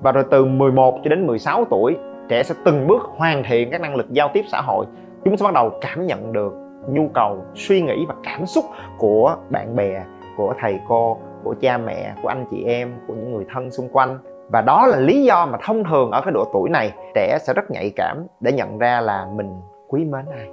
Và 0.00 0.12
rồi 0.12 0.24
từ 0.30 0.44
11 0.44 1.00
cho 1.04 1.10
đến 1.10 1.26
16 1.26 1.64
tuổi, 1.64 1.96
trẻ 2.28 2.42
sẽ 2.42 2.54
từng 2.64 2.86
bước 2.86 3.02
hoàn 3.02 3.42
thiện 3.48 3.70
các 3.70 3.80
năng 3.80 3.96
lực 3.96 4.10
giao 4.10 4.30
tiếp 4.34 4.44
xã 4.52 4.60
hội. 4.60 4.86
Chúng 5.24 5.36
sẽ 5.36 5.44
bắt 5.44 5.54
đầu 5.54 5.70
cảm 5.80 6.06
nhận 6.06 6.32
được 6.32 6.54
nhu 6.88 7.08
cầu, 7.14 7.44
suy 7.54 7.82
nghĩ 7.82 8.04
và 8.08 8.14
cảm 8.22 8.46
xúc 8.46 8.64
của 8.98 9.36
bạn 9.50 9.76
bè, 9.76 10.04
của 10.36 10.54
thầy 10.60 10.80
cô, 10.88 11.18
của 11.44 11.54
cha 11.60 11.78
mẹ, 11.78 12.14
của 12.22 12.28
anh 12.28 12.44
chị 12.50 12.64
em, 12.64 12.92
của 13.06 13.14
những 13.14 13.32
người 13.32 13.44
thân 13.52 13.70
xung 13.70 13.88
quanh 13.88 14.18
và 14.48 14.60
đó 14.60 14.86
là 14.86 14.96
lý 14.96 15.24
do 15.24 15.46
mà 15.46 15.58
thông 15.62 15.84
thường 15.84 16.10
ở 16.10 16.20
cái 16.20 16.32
độ 16.32 16.44
tuổi 16.52 16.70
này, 16.70 16.92
trẻ 17.14 17.38
sẽ 17.40 17.52
rất 17.56 17.70
nhạy 17.70 17.92
cảm 17.96 18.26
để 18.40 18.52
nhận 18.52 18.78
ra 18.78 19.00
là 19.00 19.26
mình 19.34 19.60
quý 19.88 20.04
mến 20.04 20.24
ai. 20.36 20.48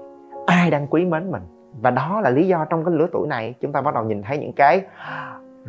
Ai 0.45 0.71
đang 0.71 0.87
quý 0.87 1.05
mến 1.05 1.31
mình? 1.31 1.41
Và 1.81 1.91
đó 1.91 2.21
là 2.21 2.29
lý 2.29 2.47
do 2.47 2.65
trong 2.69 2.85
cái 2.85 2.93
lứa 2.95 3.07
tuổi 3.11 3.27
này 3.27 3.53
chúng 3.61 3.71
ta 3.71 3.81
bắt 3.81 3.93
đầu 3.93 4.03
nhìn 4.03 4.23
thấy 4.23 4.37
những 4.37 4.53
cái 4.53 4.81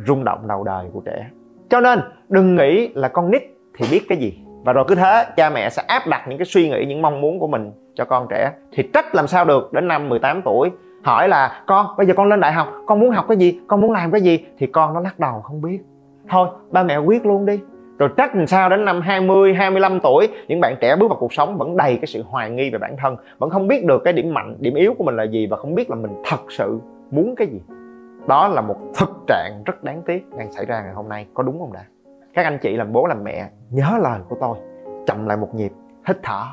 rung 0.07 0.23
động 0.23 0.47
đầu 0.47 0.63
đời 0.63 0.85
của 0.93 1.01
trẻ. 1.05 1.27
Cho 1.69 1.81
nên 1.81 1.99
đừng 2.29 2.55
nghĩ 2.55 2.87
là 2.95 3.07
con 3.07 3.31
nít 3.31 3.43
thì 3.77 3.85
biết 3.91 4.05
cái 4.09 4.17
gì. 4.17 4.39
Và 4.63 4.73
rồi 4.73 4.85
cứ 4.87 4.95
thế, 4.95 5.25
cha 5.35 5.49
mẹ 5.49 5.69
sẽ 5.69 5.83
áp 5.87 6.01
đặt 6.09 6.25
những 6.27 6.37
cái 6.37 6.45
suy 6.45 6.69
nghĩ, 6.69 6.85
những 6.85 7.01
mong 7.01 7.21
muốn 7.21 7.39
của 7.39 7.47
mình 7.47 7.71
cho 7.95 8.05
con 8.05 8.27
trẻ. 8.29 8.51
Thì 8.71 8.89
trách 8.93 9.15
làm 9.15 9.27
sao 9.27 9.45
được 9.45 9.73
đến 9.73 9.87
năm 9.87 10.09
18 10.09 10.41
tuổi, 10.41 10.71
hỏi 11.03 11.27
là, 11.27 11.63
con, 11.67 11.87
bây 11.97 12.07
giờ 12.07 12.13
con 12.17 12.27
lên 12.27 12.39
đại 12.39 12.53
học, 12.53 12.67
con 12.85 12.99
muốn 12.99 13.11
học 13.11 13.25
cái 13.27 13.37
gì? 13.37 13.59
Con 13.67 13.81
muốn 13.81 13.91
làm 13.91 14.11
cái 14.11 14.21
gì? 14.21 14.45
Thì 14.57 14.67
con 14.67 14.93
nó 14.93 14.99
lắc 14.99 15.19
đầu 15.19 15.41
không 15.41 15.61
biết. 15.61 15.79
Thôi, 16.29 16.47
ba 16.71 16.83
mẹ 16.83 16.97
quyết 16.97 17.25
luôn 17.25 17.45
đi 17.45 17.59
rồi 17.97 18.09
trách 18.17 18.35
làm 18.35 18.47
sao 18.47 18.69
đến 18.69 18.85
năm 18.85 19.01
20, 19.01 19.53
25 19.53 19.99
tuổi 19.99 20.27
những 20.47 20.59
bạn 20.61 20.75
trẻ 20.81 20.95
bước 20.95 21.07
vào 21.07 21.17
cuộc 21.19 21.33
sống 21.33 21.57
vẫn 21.57 21.77
đầy 21.77 21.95
cái 21.95 22.07
sự 22.07 22.23
hoài 22.27 22.49
nghi 22.49 22.69
về 22.69 22.79
bản 22.79 22.95
thân 22.97 23.15
vẫn 23.37 23.49
không 23.49 23.67
biết 23.67 23.85
được 23.85 24.01
cái 24.03 24.13
điểm 24.13 24.33
mạnh 24.33 24.55
điểm 24.59 24.73
yếu 24.75 24.93
của 24.93 25.03
mình 25.03 25.15
là 25.15 25.23
gì 25.23 25.47
và 25.47 25.57
không 25.57 25.75
biết 25.75 25.89
là 25.89 25.95
mình 25.95 26.11
thật 26.25 26.41
sự 26.49 26.79
muốn 27.11 27.35
cái 27.35 27.47
gì 27.47 27.61
đó 28.27 28.47
là 28.47 28.61
một 28.61 28.77
thực 28.99 29.09
trạng 29.27 29.63
rất 29.65 29.83
đáng 29.83 30.01
tiếc 30.05 30.29
đang 30.37 30.51
xảy 30.51 30.65
ra 30.65 30.81
ngày 30.81 30.93
hôm 30.93 31.09
nay 31.09 31.25
có 31.33 31.43
đúng 31.43 31.59
không 31.59 31.73
đã 31.73 31.83
các 32.33 32.45
anh 32.45 32.57
chị 32.61 32.75
làm 32.75 32.93
bố 32.93 33.07
làm 33.07 33.23
mẹ 33.23 33.49
nhớ 33.69 33.99
lời 34.01 34.19
của 34.29 34.37
tôi 34.41 34.57
chậm 35.05 35.25
lại 35.27 35.37
một 35.37 35.55
nhịp 35.55 35.71
hít 36.07 36.17
thở 36.23 36.43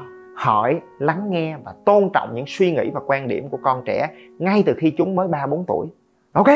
hỏi 0.41 0.81
lắng 0.99 1.31
nghe 1.31 1.57
và 1.65 1.75
tôn 1.85 2.11
trọng 2.13 2.35
những 2.35 2.45
suy 2.49 2.73
nghĩ 2.73 2.91
và 2.95 3.01
quan 3.07 3.29
điểm 3.29 3.49
của 3.49 3.59
con 3.63 3.83
trẻ 3.85 4.09
ngay 4.39 4.63
từ 4.67 4.75
khi 4.79 4.91
chúng 4.91 5.17
mới 5.17 5.29
3 5.29 5.47
4 5.47 5.65
tuổi. 5.67 5.87
Ok? 6.33 6.47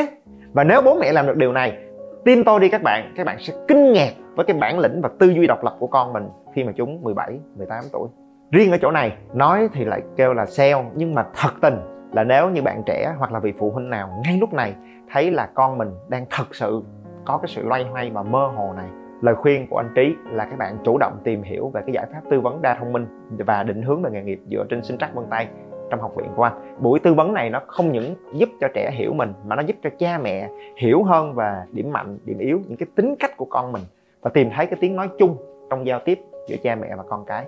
Và 0.53 0.63
nếu 0.63 0.81
bố 0.81 0.97
mẹ 0.99 1.11
làm 1.11 1.27
được 1.27 1.37
điều 1.37 1.51
này, 1.51 1.77
tin 2.25 2.43
tôi 2.43 2.59
đi 2.59 2.69
các 2.69 2.83
bạn, 2.83 3.13
các 3.15 3.25
bạn 3.25 3.37
sẽ 3.39 3.53
kinh 3.67 3.93
ngạc 3.93 4.11
với 4.35 4.45
cái 4.45 4.57
bản 4.57 4.79
lĩnh 4.79 5.01
và 5.01 5.09
tư 5.19 5.29
duy 5.29 5.47
độc 5.47 5.63
lập 5.63 5.75
của 5.79 5.87
con 5.87 6.13
mình 6.13 6.29
khi 6.53 6.63
mà 6.63 6.71
chúng 6.75 7.01
17, 7.01 7.39
18 7.57 7.83
tuổi. 7.91 8.09
Riêng 8.51 8.71
ở 8.71 8.77
chỗ 8.81 8.91
này, 8.91 9.17
nói 9.33 9.69
thì 9.73 9.85
lại 9.85 10.01
kêu 10.17 10.33
là 10.33 10.45
sale 10.45 10.85
nhưng 10.95 11.15
mà 11.15 11.25
thật 11.35 11.49
tình 11.61 11.77
là 12.13 12.23
nếu 12.23 12.49
như 12.49 12.61
bạn 12.61 12.83
trẻ 12.85 13.13
hoặc 13.17 13.31
là 13.31 13.39
vị 13.39 13.53
phụ 13.59 13.71
huynh 13.71 13.89
nào 13.89 14.21
ngay 14.23 14.37
lúc 14.37 14.53
này 14.53 14.75
thấy 15.11 15.31
là 15.31 15.49
con 15.53 15.77
mình 15.77 15.89
đang 16.09 16.25
thật 16.29 16.55
sự 16.55 16.83
có 17.25 17.37
cái 17.37 17.47
sự 17.47 17.63
loay 17.63 17.83
hoay 17.83 18.09
và 18.09 18.23
mơ 18.23 18.51
hồ 18.55 18.73
này 18.75 18.87
lời 19.21 19.35
khuyên 19.35 19.67
của 19.69 19.77
anh 19.77 19.89
trí 19.95 20.15
là 20.31 20.45
các 20.45 20.57
bạn 20.57 20.77
chủ 20.83 20.97
động 20.97 21.17
tìm 21.23 21.43
hiểu 21.43 21.69
về 21.69 21.81
cái 21.85 21.93
giải 21.93 22.05
pháp 22.13 22.21
tư 22.29 22.41
vấn 22.41 22.61
đa 22.61 22.75
thông 22.79 22.93
minh 22.93 23.05
và 23.37 23.63
định 23.63 23.81
hướng 23.81 24.01
về 24.01 24.11
nghề 24.11 24.21
nghiệp 24.21 24.39
dựa 24.51 24.65
trên 24.69 24.83
sinh 24.83 24.97
trắc 24.97 25.15
vân 25.15 25.25
tay 25.29 25.47
trong 25.95 26.01
học 26.01 26.15
viện 26.15 26.29
của 26.35 26.43
anh. 26.43 26.53
Buổi 26.79 26.99
tư 26.99 27.13
vấn 27.13 27.33
này 27.33 27.49
nó 27.49 27.61
không 27.67 27.91
những 27.91 28.15
giúp 28.33 28.49
cho 28.61 28.67
trẻ 28.73 28.91
hiểu 28.93 29.13
mình, 29.13 29.33
mà 29.45 29.55
nó 29.55 29.61
giúp 29.61 29.75
cho 29.83 29.89
cha 29.99 30.17
mẹ 30.17 30.49
hiểu 30.77 31.03
hơn 31.03 31.33
về 31.33 31.61
điểm 31.71 31.91
mạnh, 31.91 32.17
điểm 32.25 32.37
yếu, 32.37 32.61
những 32.67 32.77
cái 32.77 32.87
tính 32.95 33.15
cách 33.19 33.37
của 33.37 33.45
con 33.45 33.71
mình. 33.71 33.83
Và 34.21 34.29
tìm 34.29 34.49
thấy 34.55 34.65
cái 34.65 34.77
tiếng 34.81 34.95
nói 34.95 35.09
chung 35.17 35.37
trong 35.69 35.87
giao 35.87 35.99
tiếp 36.05 36.19
giữa 36.47 36.55
cha 36.63 36.75
mẹ 36.75 36.87
và 36.97 37.03
con 37.09 37.25
cái. 37.25 37.45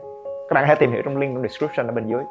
Các 0.49 0.53
bạn 0.53 0.65
hãy 0.67 0.75
tìm 0.75 0.91
hiểu 0.91 1.01
trong 1.05 1.17
link 1.17 1.35
trong 1.35 1.41
description 1.41 1.87
ở 1.87 1.93
bên 1.93 2.07
dưới. 2.07 2.23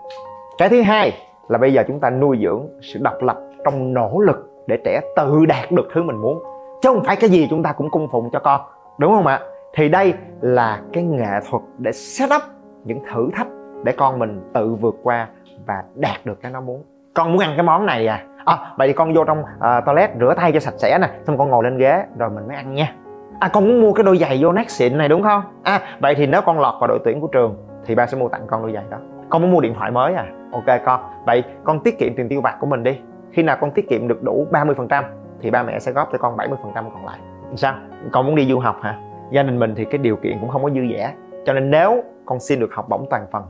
Cái 0.59 0.69
thứ 0.69 0.83
hai 0.83 1.13
là 1.49 1.59
bây 1.59 1.73
giờ 1.73 1.83
chúng 1.87 2.01
ta 2.01 2.11
nuôi 2.11 2.39
dưỡng 2.43 2.69
sự 2.83 3.01
độc 3.03 3.23
lập 3.23 3.37
trong 3.65 3.95
nỗ 3.95 4.21
lực 4.21 4.51
để 4.67 4.79
trẻ 4.85 5.01
tự 5.17 5.47
đạt 5.47 5.73
được 5.73 5.89
thứ 5.95 6.03
mình 6.03 6.17
muốn. 6.17 6.43
Chứ 6.83 6.89
không 6.89 7.05
phải 7.05 7.17
cái 7.17 7.31
gì 7.31 7.47
chúng 7.51 7.63
ta 7.63 7.73
cũng 7.73 7.91
cung 7.91 8.09
phụng 8.13 8.31
cho 8.33 8.39
con, 8.39 8.61
đúng 8.99 9.13
không 9.13 9.27
ạ? 9.27 9.41
Thì 9.75 9.89
đây 9.89 10.15
là 10.41 10.83
cái 10.93 11.05
nghệ 11.05 11.41
thuật 11.51 11.63
để 11.79 11.93
set 11.93 12.31
up 12.37 12.43
những 12.85 13.01
thử 13.13 13.29
thách 13.35 13.47
để 13.85 13.93
con 13.93 14.19
mình 14.19 14.41
tự 14.55 14.75
vượt 14.75 14.97
qua 15.03 15.29
và 15.67 15.83
đạt 15.95 16.27
được 16.27 16.43
cái 16.43 16.53
nó 16.53 16.61
muốn. 16.61 16.83
Con 17.15 17.33
muốn 17.33 17.39
ăn 17.39 17.53
cái 17.57 17.63
món 17.63 17.87
này 17.87 18.07
à. 18.07 18.25
À 18.45 18.59
vậy 18.77 18.89
thì 18.89 18.95
con 18.95 19.15
vô 19.15 19.25
trong 19.25 19.41
uh, 19.41 19.85
toilet 19.87 20.11
rửa 20.21 20.35
tay 20.37 20.53
cho 20.53 20.61
sạch 20.61 20.75
sẽ 20.77 20.99
nè 20.99 21.11
xong 21.27 21.39
con 21.39 21.51
ngồi 21.51 21.65
lên 21.65 21.79
ghế 21.79 22.05
rồi 22.19 22.31
mình 22.31 22.49
mới 22.49 22.57
ăn 22.57 22.75
nha. 22.75 22.93
À 23.41 23.49
con 23.49 23.69
muốn 23.69 23.81
mua 23.81 23.93
cái 23.93 24.05
đôi 24.05 24.19
giày 24.19 24.39
vô 24.43 24.53
nát 24.53 24.71
xịn 24.71 24.99
này 24.99 25.09
đúng 25.09 25.23
không? 25.23 25.43
À 25.63 25.81
vậy 26.01 26.15
thì 26.15 26.27
nếu 26.27 26.43
con 26.43 26.61
lọt 26.61 26.75
vào 26.81 26.89
đội 26.89 26.99
tuyển 27.05 27.21
của 27.21 27.27
trường 27.27 27.57
thì 27.87 27.95
ba 27.95 28.07
sẽ 28.07 28.19
mua 28.19 28.29
tặng 28.29 28.47
con 28.47 28.63
đôi 28.63 28.73
giày 28.73 28.85
đó. 28.91 28.99
Con 29.31 29.43
muốn 29.43 29.53
mua 29.53 29.61
điện 29.61 29.75
thoại 29.75 29.91
mới 29.91 30.15
à. 30.15 30.27
Ok 30.53 30.81
con. 30.85 31.01
Vậy 31.27 31.45
con 31.65 31.81
tiết 31.81 31.99
kiệm 31.99 32.15
tiền 32.17 32.29
tiêu 32.29 32.41
vặt 32.41 32.57
của 32.61 32.67
mình 32.67 32.83
đi. 32.83 32.99
Khi 33.33 33.43
nào 33.43 33.57
con 33.61 33.71
tiết 33.71 33.89
kiệm 33.89 34.09
được 34.09 34.23
đủ 34.23 34.47
30% 34.51 35.03
thì 35.41 35.51
ba 35.51 35.63
mẹ 35.63 35.79
sẽ 35.79 35.93
góp 35.93 36.09
cho 36.13 36.19
con 36.19 36.37
70% 36.37 36.57
còn 36.75 37.07
lại. 37.07 37.19
Sao? 37.57 37.75
Con 38.13 38.27
muốn 38.27 38.35
đi 38.35 38.47
du 38.47 38.59
học 38.59 38.77
hả? 38.83 38.99
Gia 39.31 39.43
đình 39.43 39.59
mình 39.59 39.75
thì 39.77 39.85
cái 39.85 39.99
điều 39.99 40.17
kiện 40.17 40.39
cũng 40.41 40.51
không 40.51 40.63
có 40.63 40.71
dư 40.71 40.81
dả. 40.97 41.13
Cho 41.47 41.53
nên 41.53 41.71
nếu 41.71 42.03
con 42.27 42.41
xin 42.41 42.61
được 42.61 42.75
học 42.75 42.89
bổng 42.89 43.07
toàn 43.11 43.27
phần 43.33 43.43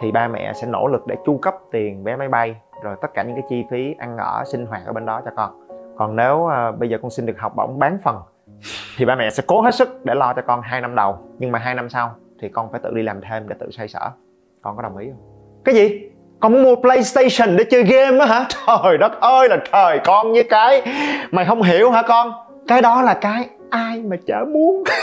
thì 0.00 0.12
ba 0.12 0.28
mẹ 0.28 0.52
sẽ 0.52 0.66
nỗ 0.66 0.86
lực 0.86 1.06
để 1.06 1.16
chu 1.26 1.38
cấp 1.38 1.54
tiền 1.70 2.04
vé 2.04 2.16
máy 2.16 2.28
bay 2.28 2.56
rồi 2.82 2.96
tất 3.02 3.08
cả 3.14 3.22
những 3.22 3.34
cái 3.34 3.44
chi 3.48 3.64
phí 3.70 3.94
ăn 3.98 4.16
ở 4.16 4.44
sinh 4.46 4.66
hoạt 4.66 4.82
ở 4.86 4.92
bên 4.92 5.06
đó 5.06 5.22
cho 5.24 5.30
con. 5.36 5.66
Còn 5.96 6.16
nếu 6.16 6.36
uh, 6.36 6.78
bây 6.78 6.88
giờ 6.88 6.98
con 7.02 7.10
xin 7.10 7.26
được 7.26 7.38
học 7.38 7.52
bổng 7.56 7.78
bán 7.78 7.98
phần 8.04 8.16
thì 8.96 9.04
ba 9.04 9.14
mẹ 9.14 9.30
sẽ 9.30 9.42
cố 9.46 9.60
hết 9.60 9.74
sức 9.74 10.04
để 10.04 10.14
lo 10.14 10.32
cho 10.32 10.42
con 10.42 10.62
hai 10.62 10.80
năm 10.80 10.94
đầu. 10.94 11.18
Nhưng 11.38 11.52
mà 11.52 11.58
hai 11.58 11.74
năm 11.74 11.88
sau 11.88 12.14
thì 12.40 12.48
con 12.48 12.72
phải 12.72 12.80
tự 12.84 12.90
đi 12.94 13.02
làm 13.02 13.20
thêm 13.20 13.48
để 13.48 13.56
tự 13.58 13.70
xoay 13.70 13.88
sở. 13.88 14.10
Con 14.62 14.76
có 14.76 14.82
đồng 14.82 14.96
ý 14.96 15.10
không? 15.10 15.20
Cái 15.64 15.74
gì? 15.74 16.10
Con 16.40 16.52
muốn 16.52 16.62
mua 16.62 16.76
playstation 16.76 17.56
để 17.56 17.64
chơi 17.64 17.84
game 17.84 18.18
á 18.18 18.26
hả? 18.26 18.46
Trời 18.66 18.98
đất 18.98 19.20
ơi 19.20 19.48
là 19.48 19.58
trời 19.72 20.00
con 20.04 20.32
như 20.32 20.42
cái 20.50 20.82
mày 21.30 21.44
không 21.44 21.62
hiểu 21.62 21.90
hả 21.90 22.02
con? 22.02 22.32
Cái 22.68 22.82
đó 22.82 23.02
là 23.02 23.14
cái 23.14 23.48
ai 23.70 24.02
mà 24.02 24.16
chả 24.26 24.44
muốn. 24.52 24.84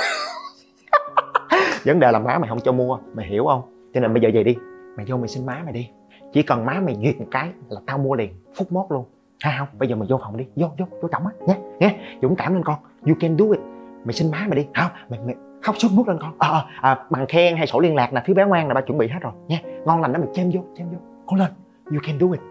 Vấn 1.85 1.99
đề 1.99 2.11
là 2.11 2.19
má 2.19 2.37
mày 2.37 2.49
không 2.49 2.59
cho 2.59 2.71
mua 2.71 2.97
mày 3.13 3.25
hiểu 3.25 3.45
không? 3.45 3.61
Cho 3.93 3.99
nên 3.99 4.13
bây 4.13 4.21
giờ 4.21 4.29
về 4.33 4.43
đi 4.43 4.55
mày 4.97 5.05
vô 5.09 5.17
mày 5.17 5.27
xin 5.27 5.45
má 5.45 5.61
mày 5.63 5.73
đi. 5.73 5.89
Chỉ 6.33 6.43
cần 6.43 6.65
má 6.65 6.79
mày 6.85 6.95
duyệt 7.03 7.19
một 7.19 7.27
cái 7.31 7.51
là 7.69 7.81
tao 7.85 7.97
mua 7.97 8.15
liền 8.15 8.33
phút 8.55 8.71
mốt 8.71 8.85
luôn. 8.89 9.05
Ha 9.43 9.55
không 9.59 9.67
bây 9.79 9.89
giờ 9.89 9.95
mày 9.95 10.07
vô 10.11 10.19
phòng 10.21 10.37
đi. 10.37 10.45
Vô 10.55 10.67
vô 10.79 10.85
vô 11.01 11.07
trọng 11.07 11.27
á 11.27 11.31
nhé 11.47 11.55
nhé. 11.79 12.17
Dũng 12.21 12.35
cảm 12.35 12.53
lên 12.53 12.63
con. 12.63 12.75
You 13.07 13.15
can 13.19 13.37
do 13.37 13.45
it. 13.51 13.59
Mày 14.05 14.13
xin 14.13 14.31
má 14.31 14.45
mày 14.47 14.55
đi. 14.55 14.67
Không 14.75 14.91
mày, 15.09 15.19
mày 15.25 15.35
khóc 15.61 15.75
sướt 15.77 15.89
mướt 15.91 16.07
lên 16.07 16.17
con. 16.21 16.31
À, 16.39 16.49
à, 16.49 16.65
à, 16.81 17.05
bằng 17.09 17.25
khen 17.27 17.57
hay 17.57 17.67
sổ 17.67 17.79
liên 17.79 17.95
lạc 17.95 18.13
là 18.13 18.23
phía 18.25 18.33
bé 18.33 18.45
ngoan 18.45 18.67
là 18.67 18.73
ba 18.73 18.81
chuẩn 18.81 18.97
bị 18.97 19.07
hết 19.07 19.19
rồi 19.21 19.33
nha 19.47 19.59
ngon 19.85 20.01
lành 20.01 20.13
đó 20.13 20.19
mày 20.19 20.29
chêm 20.33 20.49
vô 20.53 20.61
chêm 20.77 20.89
vô. 20.89 20.97
Cố 21.25 21.35
lên. 21.35 21.51
You 21.91 21.99
can 22.07 22.19
do 22.19 22.27
it. 22.31 22.41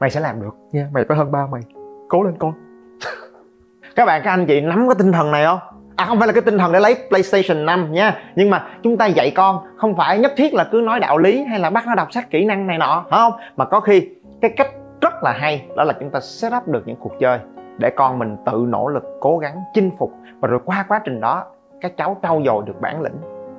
Mày 0.00 0.10
sẽ 0.10 0.20
làm 0.20 0.42
được. 0.42 0.56
Nha 0.72 0.88
mày 0.92 1.04
phải 1.08 1.16
hơn 1.16 1.32
ba 1.32 1.46
mày. 1.46 1.62
Cố 2.08 2.22
lên 2.22 2.34
con. 2.38 2.52
Các 3.96 4.06
bạn 4.06 4.20
các 4.24 4.30
anh 4.30 4.46
chị 4.46 4.60
nắm 4.60 4.88
cái 4.88 4.94
tinh 4.98 5.12
thần 5.12 5.30
này 5.30 5.44
không 5.44 5.58
à 5.96 6.04
không 6.04 6.18
phải 6.18 6.26
là 6.26 6.32
cái 6.32 6.42
tinh 6.42 6.58
thần 6.58 6.72
để 6.72 6.80
lấy 6.80 6.96
PlayStation 7.08 7.66
5 7.66 7.92
nha. 7.92 8.18
Nhưng 8.36 8.50
mà 8.50 8.66
chúng 8.82 8.96
ta 8.96 9.06
dạy 9.06 9.30
con, 9.30 9.58
không 9.76 9.96
phải 9.96 10.18
nhất 10.18 10.32
thiết 10.36 10.54
là 10.54 10.64
cứ 10.64 10.80
nói 10.84 11.00
đạo 11.00 11.18
lý 11.18 11.44
hay 11.44 11.58
là 11.58 11.70
bắt 11.70 11.86
nó 11.86 11.94
đọc 11.94 12.12
sách 12.12 12.30
kỹ 12.30 12.44
năng 12.44 12.66
này 12.66 12.78
nọ, 12.78 13.04
phải 13.10 13.20
không? 13.20 13.32
Mà 13.56 13.64
có 13.64 13.80
khi 13.80 14.08
cái 14.40 14.50
cách 14.56 14.70
rất 15.00 15.22
là 15.22 15.32
hay, 15.32 15.66
đó 15.76 15.84
là 15.84 15.92
chúng 16.00 16.10
ta 16.10 16.20
set 16.20 16.52
up 16.56 16.68
được 16.68 16.82
những 16.86 16.96
cuộc 16.96 17.12
chơi 17.20 17.38
để 17.78 17.90
con 17.96 18.18
mình 18.18 18.36
tự 18.46 18.64
nỗ 18.68 18.88
lực, 18.88 19.04
cố 19.20 19.38
gắng, 19.38 19.56
chinh 19.74 19.90
phục. 19.98 20.12
Và 20.40 20.48
rồi 20.48 20.60
qua 20.64 20.84
quá 20.88 21.00
trình 21.04 21.20
đó, 21.20 21.44
các 21.80 21.96
cháu 21.96 22.16
trau 22.22 22.42
dồi 22.44 22.64
được 22.66 22.80
bản 22.80 23.00
lĩnh, 23.00 23.16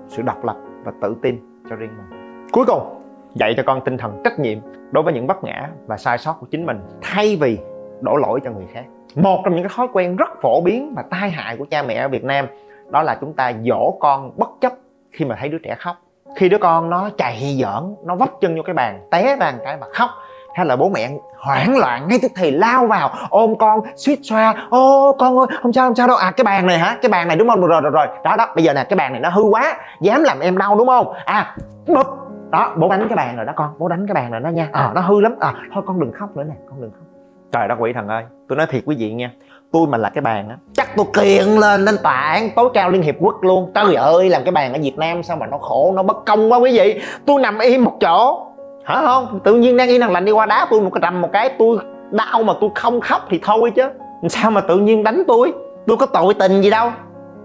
sự 0.07 0.21
độc 0.21 0.45
lập 0.45 0.55
và 0.83 0.91
tự 1.01 1.15
tin 1.21 1.39
cho 1.69 1.75
riêng 1.75 1.91
mình. 1.97 2.47
Cuối 2.51 2.65
cùng, 2.65 3.03
dạy 3.33 3.53
cho 3.57 3.63
con 3.65 3.81
tinh 3.85 3.97
thần 3.97 4.21
trách 4.23 4.39
nhiệm 4.39 4.57
đối 4.91 5.03
với 5.03 5.13
những 5.13 5.27
vấp 5.27 5.43
ngã 5.43 5.69
và 5.87 5.97
sai 5.97 6.17
sót 6.17 6.33
của 6.39 6.47
chính 6.51 6.65
mình 6.65 6.79
thay 7.01 7.37
vì 7.41 7.59
đổ 8.01 8.15
lỗi 8.15 8.39
cho 8.43 8.51
người 8.51 8.67
khác 8.73 8.83
một 9.15 9.41
trong 9.45 9.55
những 9.55 9.63
cái 9.63 9.73
thói 9.75 9.87
quen 9.93 10.15
rất 10.15 10.29
phổ 10.41 10.61
biến 10.61 10.93
và 10.95 11.03
tai 11.09 11.29
hại 11.29 11.57
của 11.57 11.65
cha 11.71 11.83
mẹ 11.83 11.95
ở 11.95 12.07
Việt 12.07 12.23
Nam 12.23 12.45
đó 12.89 13.01
là 13.01 13.17
chúng 13.21 13.33
ta 13.33 13.51
dỗ 13.65 13.97
con 13.99 14.31
bất 14.35 14.49
chấp 14.61 14.73
khi 15.11 15.25
mà 15.25 15.35
thấy 15.39 15.49
đứa 15.49 15.57
trẻ 15.63 15.75
khóc. 15.79 15.95
Khi 16.35 16.49
đứa 16.49 16.57
con 16.57 16.89
nó 16.89 17.09
chạy 17.17 17.57
giỡn 17.61 17.95
nó 18.05 18.15
vấp 18.15 18.29
chân 18.41 18.55
vô 18.55 18.61
cái 18.65 18.73
bàn 18.73 19.07
té 19.11 19.35
bàn 19.39 19.59
cái 19.63 19.77
mà 19.77 19.87
khóc. 19.93 20.09
Hay 20.55 20.65
là 20.65 20.75
bố 20.75 20.89
mẹ 20.89 21.09
hoảng 21.37 21.77
loạn 21.77 22.07
ngay 22.07 22.19
tức 22.21 22.31
thì 22.35 22.51
lao 22.51 22.87
vào 22.87 23.09
ôm 23.29 23.57
con 23.59 23.81
suýt 23.95 24.19
xoa 24.23 24.67
ô 24.69 25.15
con 25.19 25.37
ơi 25.37 25.47
không 25.61 25.73
sao 25.73 25.87
không 25.87 25.95
sao 25.95 26.07
đâu. 26.07 26.17
À 26.17 26.31
cái 26.31 26.43
bàn 26.43 26.67
này 26.67 26.79
hả? 26.79 26.97
Cái 27.01 27.09
bàn 27.09 27.27
này 27.27 27.37
đúng 27.37 27.49
không? 27.49 27.61
Rồi 27.61 27.81
rồi 27.81 27.91
rồi. 27.91 28.07
Đó 28.23 28.35
đó 28.37 28.47
bây 28.55 28.63
giờ 28.63 28.73
nè 28.73 28.83
cái 28.83 28.97
bàn 28.97 29.11
này 29.11 29.21
nó 29.21 29.29
hư 29.29 29.43
quá 29.43 29.77
dám 30.01 30.23
làm 30.23 30.39
em 30.39 30.57
đau 30.57 30.75
đúng 30.75 30.87
không? 30.87 31.13
À 31.25 31.55
bụp. 31.87 32.07
Đó 32.49 32.73
bố 32.77 32.89
đánh 32.89 33.07
cái 33.09 33.15
bàn 33.15 33.35
rồi 33.35 33.45
đó 33.45 33.53
con 33.55 33.69
bố 33.77 33.87
đánh 33.87 34.07
cái 34.07 34.13
bàn 34.13 34.31
rồi 34.31 34.41
đó 34.41 34.49
nha. 34.49 34.69
À, 34.71 34.91
nó 34.95 35.01
hư 35.01 35.21
lắm. 35.21 35.35
À 35.39 35.53
thôi 35.73 35.83
con 35.87 35.99
đừng 35.99 36.11
khóc 36.11 36.37
nữa 36.37 36.43
nè 36.43 36.55
con 36.69 36.81
đừng 36.81 36.91
khóc 36.91 37.06
trời 37.51 37.67
đất 37.67 37.75
quỷ 37.79 37.93
thần 37.93 38.07
ơi, 38.07 38.23
tôi 38.47 38.57
nói 38.57 38.67
thiệt 38.69 38.83
quý 38.85 38.95
vị 38.99 39.13
nha, 39.13 39.31
tôi 39.71 39.87
mà 39.87 39.97
là 39.97 40.09
cái 40.09 40.21
bàn 40.21 40.49
á, 40.49 40.57
chắc 40.73 40.87
tôi 40.95 41.05
kiện 41.13 41.45
lên 41.45 41.85
lên 41.85 41.95
tòa 42.03 42.21
án 42.21 42.49
tối 42.55 42.69
cao 42.73 42.89
liên 42.89 43.01
hiệp 43.01 43.15
quốc 43.19 43.43
luôn. 43.43 43.71
Trời 43.75 43.95
ơi, 43.95 44.29
làm 44.29 44.43
cái 44.43 44.51
bàn 44.51 44.73
ở 44.73 44.79
việt 44.81 44.97
nam 44.97 45.23
sao 45.23 45.37
mà 45.37 45.45
nó 45.45 45.57
khổ, 45.57 45.93
nó 45.95 46.03
bất 46.03 46.25
công 46.25 46.51
quá 46.51 46.57
quý 46.57 46.79
vị. 46.79 47.01
Tôi 47.25 47.41
nằm 47.41 47.59
im 47.59 47.83
một 47.83 47.93
chỗ. 48.01 48.47
Hả 48.85 49.01
không? 49.01 49.39
Tự 49.43 49.55
nhiên 49.55 49.77
đang 49.77 49.89
yên 49.89 50.01
đang 50.01 50.11
lành 50.11 50.25
đi 50.25 50.31
qua 50.31 50.45
đá 50.45 50.67
tôi 50.69 50.81
một 50.81 50.89
cái 50.93 51.01
rầm 51.01 51.21
một 51.21 51.29
cái, 51.33 51.55
tôi 51.59 51.77
đau 52.11 52.43
mà 52.43 52.53
tôi 52.61 52.69
không 52.75 53.01
khóc 53.01 53.21
thì 53.29 53.39
thôi 53.43 53.71
chứ. 53.75 53.89
Sao 54.29 54.51
mà 54.51 54.61
tự 54.61 54.79
nhiên 54.79 55.03
đánh 55.03 55.23
tôi? 55.27 55.53
Tôi 55.87 55.97
có 55.97 56.05
tội 56.05 56.33
tình 56.33 56.61
gì 56.61 56.69
đâu. 56.69 56.89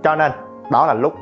Cho 0.05 0.17
nên, 0.17 0.33
đó 0.71 0.87
là 0.87 0.95
lúc 0.95 1.15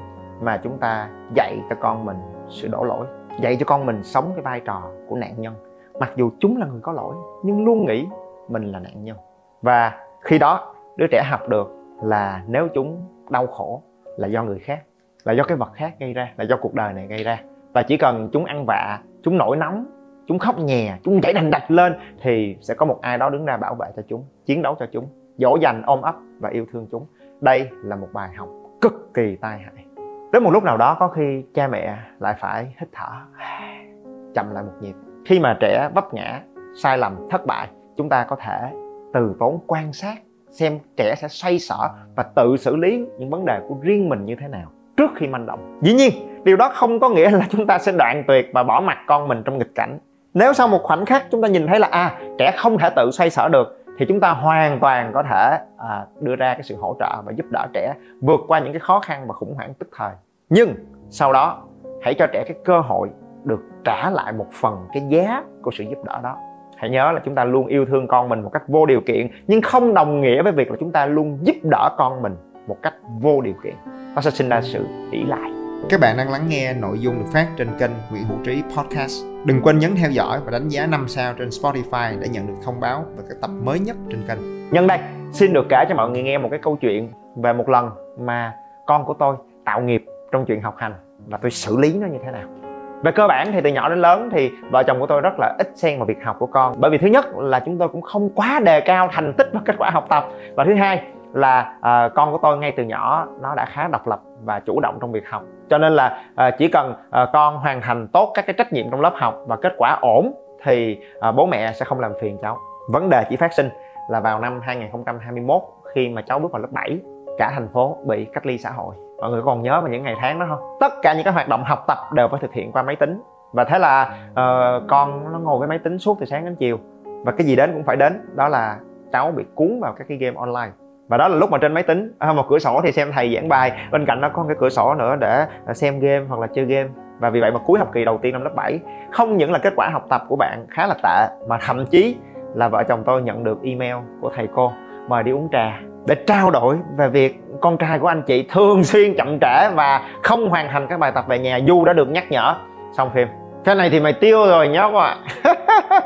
mà 0.43 0.61
chúng 0.65 0.79
ta 0.79 1.09
dạy 1.37 1.59
cho 1.71 1.77
con 1.81 2.05
mình 2.05 2.17
sự 2.49 2.69
đổ 2.69 2.85
lỗi, 2.85 3.07
dạy 3.41 3.57
cho 3.61 3.67
con 3.67 3.87
mình 3.87 4.01
sống 4.05 4.33
cái 4.35 4.43
vai 4.43 4.61
trò 4.61 4.83
của 5.09 5.17
nạn 5.17 5.35
nhân. 5.39 5.55
Mặc 6.01 6.11
dù 6.17 6.31
chúng 6.41 6.57
là 6.57 6.67
người 6.67 6.81
có 6.83 6.93
lỗi, 6.93 7.15
nhưng 7.43 7.65
luôn 7.65 7.87
nghĩ 7.87 8.07
mình 8.51 8.73
là 8.73 8.79
nạn 8.79 9.05
nhân. 9.05 9.17
Và 9.63 9.99
khi 10.21 10.39
đó, 10.39 10.75
đứa 10.97 11.07
trẻ 11.11 11.23
học 11.31 11.49
được 11.49 11.77
là 12.03 12.43
nếu 12.49 12.69
chúng 12.75 13.07
đau 13.31 13.47
khổ 13.47 13.83
là 14.17 14.29
do 14.29 14.43
người 14.43 14.59
khác, 14.59 14.83
là 15.25 15.33
do 15.33 15.45
cái 15.45 15.57
vật 15.57 15.71
khác 15.75 15.95
gây 16.01 16.13
ra, 16.13 16.33
là 16.37 16.45
do 16.45 16.57
cuộc 16.57 16.75
đời 16.75 16.93
này 16.93 17.07
gây 17.07 17.25
ra. 17.25 17.43
Và 17.73 17.83
chỉ 17.83 17.97
cần 17.97 18.29
chúng 18.33 18.45
ăn 18.45 18.65
vạ, 18.67 18.99
chúng 19.23 19.39
nổi 19.39 19.57
nóng, 19.57 19.87
chúng 20.27 20.39
khóc 20.39 20.59
nhè, 20.59 20.97
chúng 21.03 21.21
chảy 21.21 21.33
đành 21.33 21.51
đạch 21.51 21.71
lên 21.71 21.95
thì 22.23 22.57
sẽ 22.61 22.75
có 22.75 22.87
một 22.87 22.99
ai 23.03 23.19
đó 23.19 23.31
đứng 23.31 23.45
ra 23.45 23.57
bảo 23.57 23.75
vệ 23.75 23.87
cho 23.97 24.03
chúng, 24.09 24.25
chiến 24.47 24.63
đấu 24.63 24.77
cho 24.79 24.87
chúng, 24.93 25.07
dỗ 25.39 25.57
dành, 25.61 25.83
ôm 25.87 26.03
ấp 26.03 26.15
và 26.41 26.49
yêu 26.49 26.67
thương 26.73 26.87
chúng. 26.91 27.07
Đây 27.41 27.69
là 27.73 27.97
một 27.97 28.09
bài 28.13 28.29
học 28.37 28.49
cực 28.81 29.15
kỳ 29.15 29.37
tai 29.37 29.59
hại. 29.59 29.85
Đến 30.33 30.45
một 30.45 30.51
lúc 30.51 30.65
nào 30.65 30.77
đó, 30.77 30.97
có 31.01 31.09
khi 31.09 31.45
cha 31.55 31.69
mẹ 31.69 31.99
lại 32.19 32.35
phải 32.39 32.75
hít 32.81 32.89
thở, 32.93 33.11
chậm 34.35 34.51
lại 34.55 34.65
một 34.65 34.73
nhịp. 34.81 34.95
Khi 35.27 35.41
mà 35.41 35.57
trẻ 35.61 35.89
vấp 35.95 36.15
ngã, 36.15 36.41
sai 36.83 36.99
lầm, 36.99 37.17
thất 37.31 37.47
bại 37.47 37.69
chúng 38.01 38.09
ta 38.09 38.25
có 38.25 38.37
thể 38.37 38.73
từ 39.13 39.35
tốn 39.41 39.59
quan 39.67 39.93
sát 39.93 40.17
xem 40.51 40.79
trẻ 40.97 41.15
sẽ 41.19 41.29
xoay 41.29 41.59
sở 41.59 41.89
và 42.17 42.23
tự 42.23 42.57
xử 42.57 42.77
lý 42.77 43.07
những 43.19 43.31
vấn 43.31 43.45
đề 43.45 43.61
của 43.69 43.77
riêng 43.83 44.09
mình 44.09 44.25
như 44.25 44.37
thế 44.41 44.49
nào 44.49 44.71
trước 44.97 45.11
khi 45.17 45.27
manh 45.27 45.47
động. 45.47 45.79
Dĩ 45.83 45.95
nhiên 45.95 46.13
điều 46.45 46.57
đó 46.57 46.71
không 46.75 47.01
có 47.01 47.09
nghĩa 47.09 47.31
là 47.31 47.47
chúng 47.51 47.67
ta 47.67 47.79
sẽ 47.79 47.93
đoạn 47.93 48.25
tuyệt 48.29 48.51
và 48.55 48.63
bỏ 48.63 48.81
mặt 48.81 48.99
con 49.07 49.29
mình 49.29 49.43
trong 49.45 49.59
nghịch 49.59 49.75
cảnh. 49.75 49.99
Nếu 50.35 50.53
sau 50.53 50.69
một 50.69 50.83
khoảnh 50.83 51.07
khắc 51.07 51.25
chúng 51.31 51.43
ta 51.43 51.49
nhìn 51.49 51.67
thấy 51.67 51.81
là 51.81 51.89
à 51.91 52.19
trẻ 52.39 52.55
không 52.57 52.79
thể 52.79 52.91
tự 52.97 53.11
xoay 53.11 53.31
sở 53.31 53.49
được 53.49 53.85
thì 53.99 54.07
chúng 54.09 54.21
ta 54.21 54.31
hoàn 54.31 54.81
toàn 54.81 55.11
có 55.15 55.23
thể 55.23 55.59
à, 55.79 56.07
đưa 56.21 56.37
ra 56.37 56.55
cái 56.55 56.63
sự 56.63 56.77
hỗ 56.77 56.97
trợ 56.99 57.23
và 57.25 57.33
giúp 57.33 57.47
đỡ 57.51 57.67
trẻ 57.73 57.95
vượt 58.21 58.41
qua 58.49 58.59
những 58.59 58.73
cái 58.73 58.81
khó 58.81 59.01
khăn 59.01 59.25
và 59.27 59.35
khủng 59.35 59.55
hoảng 59.55 59.75
tức 59.79 59.89
thời. 59.97 60.13
Nhưng 60.49 60.75
sau 61.11 61.33
đó 61.33 61.63
hãy 62.03 62.15
cho 62.15 62.27
trẻ 62.33 62.45
cái 62.47 62.57
cơ 62.65 62.81
hội 62.81 63.09
được 63.45 63.61
trả 63.85 64.11
lại 64.11 64.33
một 64.33 64.47
phần 64.53 64.87
cái 64.93 65.03
giá 65.09 65.45
của 65.63 65.71
sự 65.71 65.85
giúp 65.85 66.05
đỡ 66.05 66.21
đó 66.23 66.37
hãy 66.81 66.91
nhớ 66.91 67.13
là 67.13 67.21
chúng 67.25 67.35
ta 67.35 67.45
luôn 67.45 67.67
yêu 67.67 67.85
thương 67.87 68.09
con 68.09 68.29
mình 68.29 68.43
một 68.43 68.51
cách 68.53 68.63
vô 68.69 68.87
điều 68.87 69.01
kiện 69.01 69.29
nhưng 69.47 69.63
không 69.63 69.95
đồng 69.95 70.21
nghĩa 70.21 70.43
với 70.43 70.53
việc 70.53 70.71
là 70.71 70.77
chúng 70.81 70.93
ta 70.93 71.07
luôn 71.07 71.39
giúp 71.43 71.57
đỡ 71.63 71.95
con 71.99 72.23
mình 72.23 72.37
một 72.67 72.77
cách 72.83 72.95
vô 73.21 73.41
điều 73.41 73.55
kiện 73.65 73.75
nó 74.15 74.21
sẽ 74.21 74.31
sinh 74.31 74.49
ra 74.49 74.61
sự 74.63 74.87
ỷ 75.11 75.25
lại 75.25 75.51
các 75.89 76.01
bạn 76.01 76.17
đang 76.17 76.31
lắng 76.31 76.49
nghe 76.49 76.75
nội 76.75 76.99
dung 76.99 77.19
được 77.19 77.27
phát 77.33 77.47
trên 77.57 77.69
kênh 77.79 77.91
Nguyễn 78.11 78.25
Hữu 78.25 78.39
Trí 78.45 78.63
Podcast. 78.77 79.25
Đừng 79.45 79.61
quên 79.63 79.79
nhấn 79.79 79.91
theo 79.97 80.11
dõi 80.11 80.41
và 80.45 80.51
đánh 80.51 80.69
giá 80.69 80.87
5 80.87 81.09
sao 81.09 81.35
trên 81.39 81.49
Spotify 81.49 82.21
để 82.21 82.29
nhận 82.29 82.47
được 82.47 82.55
thông 82.65 82.81
báo 82.81 83.05
về 83.17 83.25
các 83.29 83.37
tập 83.41 83.51
mới 83.65 83.81
nhất 83.81 83.97
trên 84.11 84.23
kênh. 84.29 84.71
Nhân 84.71 84.87
đây, 84.87 84.99
xin 85.33 85.53
được 85.53 85.67
kể 85.69 85.85
cho 85.89 85.95
mọi 85.95 86.11
người 86.11 86.23
nghe 86.23 86.39
một 86.39 86.49
cái 86.51 86.61
câu 86.63 86.77
chuyện 86.77 87.09
về 87.37 87.53
một 87.53 87.69
lần 87.69 87.91
mà 88.19 88.55
con 88.87 89.05
của 89.05 89.15
tôi 89.19 89.37
tạo 89.65 89.81
nghiệp 89.81 90.05
trong 90.33 90.45
chuyện 90.47 90.61
học 90.61 90.75
hành 90.79 90.95
và 91.27 91.39
tôi 91.39 91.51
xử 91.51 91.77
lý 91.77 91.99
nó 91.99 92.07
như 92.07 92.19
thế 92.25 92.31
nào. 92.31 92.60
Về 93.03 93.13
cơ 93.13 93.27
bản 93.27 93.53
thì 93.53 93.61
từ 93.61 93.71
nhỏ 93.71 93.89
đến 93.89 93.99
lớn 93.99 94.29
thì 94.33 94.51
vợ 94.71 94.83
chồng 94.83 95.01
của 95.01 95.07
tôi 95.07 95.21
rất 95.21 95.39
là 95.39 95.55
ít 95.59 95.71
xen 95.75 95.99
vào 95.99 96.07
việc 96.07 96.25
học 96.25 96.37
của 96.39 96.47
con. 96.47 96.75
Bởi 96.79 96.91
vì 96.91 96.99
thứ 96.99 97.07
nhất 97.07 97.27
là 97.37 97.61
chúng 97.61 97.79
tôi 97.79 97.89
cũng 97.89 98.03
không 98.03 98.31
quá 98.35 98.61
đề 98.65 98.81
cao 98.81 99.09
thành 99.13 99.33
tích 99.33 99.49
và 99.53 99.61
kết 99.65 99.75
quả 99.79 99.91
học 99.91 100.07
tập. 100.09 100.29
Và 100.55 100.65
thứ 100.65 100.75
hai 100.75 101.03
là 101.33 101.75
uh, 101.79 102.15
con 102.15 102.33
của 102.33 102.39
tôi 102.43 102.59
ngay 102.59 102.73
từ 102.77 102.83
nhỏ 102.83 103.27
nó 103.41 103.55
đã 103.55 103.65
khá 103.65 103.89
độc 103.89 104.09
lập 104.09 104.21
và 104.45 104.61
chủ 104.61 104.81
động 104.81 104.99
trong 105.01 105.13
việc 105.13 105.29
học. 105.29 105.43
Cho 105.71 105.79
nên 105.79 105.93
là 105.93 106.23
uh, 106.33 106.55
chỉ 106.59 106.69
cần 106.69 106.91
uh, 106.93 107.29
con 107.33 107.57
hoàn 107.57 107.81
thành 107.81 108.09
tốt 108.09 108.33
các 108.35 108.47
cái 108.47 108.55
trách 108.59 108.73
nhiệm 108.73 108.91
trong 108.91 109.01
lớp 109.01 109.13
học 109.17 109.35
và 109.47 109.57
kết 109.57 109.73
quả 109.77 109.99
ổn 110.01 110.33
thì 110.65 110.99
uh, 111.29 111.35
bố 111.35 111.47
mẹ 111.47 111.73
sẽ 111.73 111.85
không 111.85 112.01
làm 112.01 112.13
phiền 112.21 112.39
cháu. 112.43 112.59
Vấn 112.93 113.11
đề 113.11 113.25
chỉ 113.31 113.37
phát 113.37 113.53
sinh 113.53 113.69
là 114.09 114.21
vào 114.21 114.41
năm 114.41 114.61
2021 114.63 115.63
khi 115.95 116.09
mà 116.09 116.23
cháu 116.23 116.39
bước 116.39 116.53
vào 116.53 116.63
lớp 116.63 116.69
7 116.71 116.99
cả 117.39 117.51
thành 117.55 117.69
phố 117.73 117.97
bị 118.07 118.27
cách 118.33 118.47
ly 118.47 118.59
xã 118.59 118.71
hội 118.71 118.95
mọi 119.21 119.31
người 119.31 119.43
còn 119.43 119.63
nhớ 119.63 119.81
vào 119.81 119.91
những 119.91 120.03
ngày 120.03 120.17
tháng 120.21 120.39
đó 120.39 120.47
không? 120.49 120.77
Tất 120.81 120.93
cả 121.03 121.15
những 121.15 121.25
cái 121.25 121.33
hoạt 121.33 121.49
động 121.49 121.65
học 121.65 121.85
tập 121.87 121.99
đều 122.13 122.29
phải 122.29 122.41
thực 122.41 122.53
hiện 122.53 122.73
qua 122.73 122.83
máy 122.83 122.97
tính. 122.97 123.23
Và 123.53 123.65
thế 123.65 123.79
là 123.79 124.15
uh, 124.31 124.89
con 124.89 125.33
nó 125.33 125.39
ngồi 125.39 125.59
với 125.59 125.69
máy 125.69 125.79
tính 125.79 125.99
suốt 125.99 126.17
từ 126.21 126.27
sáng 126.27 126.45
đến 126.45 126.57
chiều. 126.57 126.79
Và 127.25 127.33
cái 127.33 127.47
gì 127.47 127.57
đến 127.57 127.73
cũng 127.73 127.85
phải 127.85 127.97
đến 127.97 128.21
đó 128.35 128.49
là 128.49 128.77
cháu 129.13 129.31
bị 129.31 129.45
cuốn 129.55 129.81
vào 129.81 129.93
các 129.93 130.07
cái 130.09 130.19
game 130.19 130.37
online. 130.37 130.73
Và 131.09 131.17
đó 131.17 131.29
là 131.29 131.37
lúc 131.37 131.51
mà 131.51 131.59
trên 131.59 131.75
máy 131.75 131.83
tính 131.83 132.15
à, 132.19 132.33
một 132.33 132.47
cửa 132.49 132.59
sổ 132.59 132.81
thì 132.85 132.93
xem 132.93 133.13
thầy 133.13 133.35
giảng 133.35 133.49
bài. 133.49 133.73
Bên 133.93 134.07
cạnh 134.07 134.21
nó 134.21 134.29
có 134.29 134.45
cái 134.49 134.57
cửa 134.61 134.69
sổ 134.69 134.95
nữa 134.95 135.17
để 135.21 135.47
à, 135.67 135.75
xem 135.75 136.01
game 136.01 136.25
hoặc 136.29 136.41
là 136.41 136.47
chơi 136.47 136.65
game. 136.65 136.89
Và 137.19 137.31
vì 137.31 137.41
vậy 137.41 137.51
mà 137.51 137.61
cuối 137.67 137.79
học 137.79 137.89
kỳ 137.93 138.05
đầu 138.05 138.19
tiên 138.23 138.33
năm 138.33 138.43
lớp 138.43 138.51
7 138.55 138.81
không 139.13 139.37
những 139.37 139.53
là 139.53 139.59
kết 139.59 139.73
quả 139.77 139.89
học 139.93 140.07
tập 140.09 140.23
của 140.29 140.37
bạn 140.37 140.67
khá 140.71 140.87
là 140.87 140.95
tệ 141.03 141.47
mà 141.49 141.59
thậm 141.67 141.87
chí 141.87 142.17
là 142.55 142.69
vợ 142.69 142.83
chồng 142.89 143.03
tôi 143.07 143.23
nhận 143.23 143.45
được 143.45 143.63
email 143.63 143.97
của 144.21 144.33
thầy 144.37 144.49
cô 144.55 144.73
mời 145.09 145.23
đi 145.23 145.33
uống 145.33 145.49
trà 145.53 145.81
để 146.07 146.15
trao 146.27 146.51
đổi 146.51 146.77
về 146.97 147.09
việc 147.09 147.41
con 147.61 147.77
trai 147.77 147.99
của 147.99 148.07
anh 148.07 148.23
chị 148.23 148.43
thường 148.43 148.85
xuyên 148.85 149.15
chậm 149.17 149.39
trễ 149.41 149.69
và 149.75 150.09
không 150.23 150.49
hoàn 150.49 150.69
thành 150.69 150.87
các 150.87 151.01
bài 151.01 151.13
tập 151.15 151.25
về 151.29 151.39
nhà, 151.39 151.57
dù 151.57 151.85
đã 151.85 151.93
được 151.93 152.09
nhắc 152.09 152.25
nhở. 152.31 152.55
Xong 152.93 153.11
phim. 153.15 153.29
Cái 153.65 153.75
này 153.75 153.91
thì 153.91 154.01
mày 154.01 154.13
tiêu 154.13 154.47
rồi, 154.47 154.69
nhóc 154.69 154.95
ạ. 154.95 155.17
À. 155.43 155.55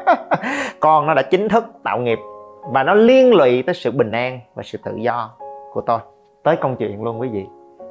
con 0.80 1.06
nó 1.06 1.14
đã 1.14 1.22
chính 1.22 1.48
thức 1.48 1.64
tạo 1.84 1.98
nghiệp 1.98 2.18
và 2.72 2.82
nó 2.82 2.94
liên 2.94 3.34
lụy 3.34 3.62
tới 3.62 3.74
sự 3.74 3.90
bình 3.90 4.10
an 4.10 4.40
và 4.54 4.62
sự 4.62 4.78
tự 4.84 4.96
do 4.96 5.30
của 5.72 5.80
tôi. 5.80 5.98
Tới 6.44 6.56
công 6.56 6.76
chuyện 6.76 7.02
luôn 7.02 7.20
quý 7.20 7.28
vị. 7.28 7.46